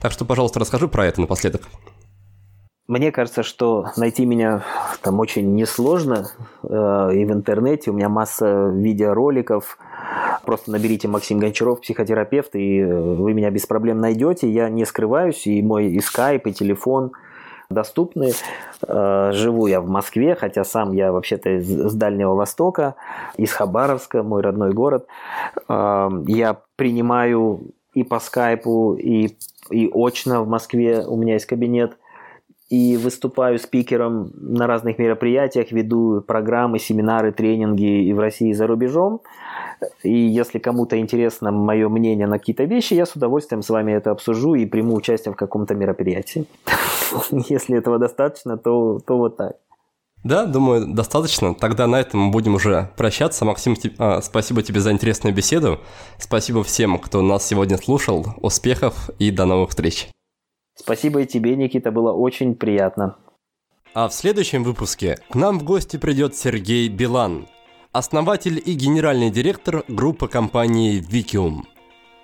[0.00, 1.62] Так что, пожалуйста, расскажи про это напоследок.
[2.88, 4.62] Мне кажется, что найти меня
[5.02, 6.28] там очень несложно.
[6.62, 9.76] Э, и в интернете у меня масса видеороликов,
[10.44, 14.48] Просто наберите Максим Гончаров, психотерапевт, и э, вы меня без проблем найдете.
[14.48, 17.12] Я не скрываюсь, и мой и скайп, и телефон
[17.68, 18.32] доступны.
[18.86, 22.94] Э, живу я в Москве, хотя сам я вообще-то из Дальнего Востока,
[23.36, 25.06] из Хабаровска, мой родной город.
[25.68, 27.60] Э, я принимаю
[27.94, 29.36] и по скайпу, и,
[29.70, 31.96] и очно в Москве у меня есть кабинет–
[32.68, 38.66] и выступаю спикером на разных мероприятиях, веду программы, семинары, тренинги и в России, и за
[38.66, 39.20] рубежом.
[40.02, 44.10] И если кому-то интересно мое мнение на какие-то вещи, я с удовольствием с вами это
[44.10, 46.46] обсужу и приму участие в каком-то мероприятии.
[47.30, 49.56] Если этого достаточно, то, то вот так.
[50.24, 51.54] Да, думаю, достаточно.
[51.54, 53.44] Тогда на этом мы будем уже прощаться.
[53.44, 55.78] Максим, а, спасибо тебе за интересную беседу.
[56.18, 58.26] Спасибо всем, кто нас сегодня слушал.
[58.38, 60.08] Успехов и до новых встреч.
[60.76, 63.16] Спасибо и тебе, Никита, было очень приятно.
[63.94, 67.48] А в следующем выпуске к нам в гости придет Сергей Билан,
[67.92, 71.66] основатель и генеральный директор группы компании Викиум.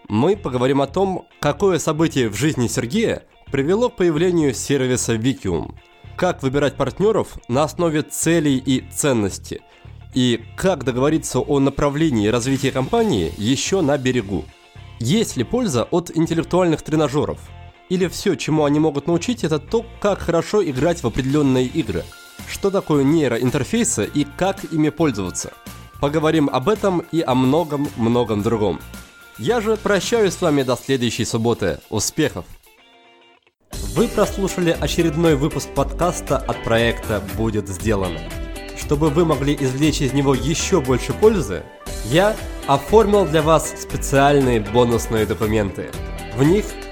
[0.06, 5.74] Мы поговорим о том, какое событие в жизни Сергея привело к появлению сервиса Викиум,
[6.16, 9.62] как выбирать партнеров на основе целей и ценностей,
[10.12, 14.44] и как договориться о направлении развития компании еще на берегу.
[14.98, 17.40] Есть ли польза от интеллектуальных тренажеров–
[17.92, 22.04] или все, чему они могут научить, это то, как хорошо играть в определенные игры.
[22.48, 25.52] Что такое нейроинтерфейсы и как ими пользоваться.
[26.00, 28.80] Поговорим об этом и о многом-многом другом.
[29.36, 31.80] Я же прощаюсь с вами до следующей субботы.
[31.90, 32.46] Успехов!
[33.94, 38.20] Вы прослушали очередной выпуск подкаста от проекта «Будет сделано».
[38.78, 41.62] Чтобы вы могли извлечь из него еще больше пользы,
[42.06, 42.34] я
[42.66, 45.90] оформил для вас специальные бонусные документы.
[46.34, 46.64] В них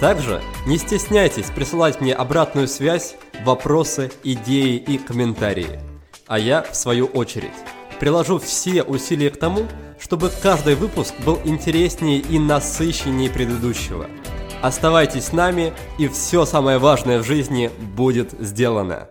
[0.00, 5.80] Также не стесняйтесь присылать мне обратную связь, вопросы, идеи и комментарии.
[6.26, 7.50] А я, в свою очередь,
[7.98, 9.66] приложу все усилия к тому,
[9.98, 14.06] чтобы каждый выпуск был интереснее и насыщеннее предыдущего.
[14.62, 19.08] Оставайтесь с нами, и все самое важное в жизни будет сделано.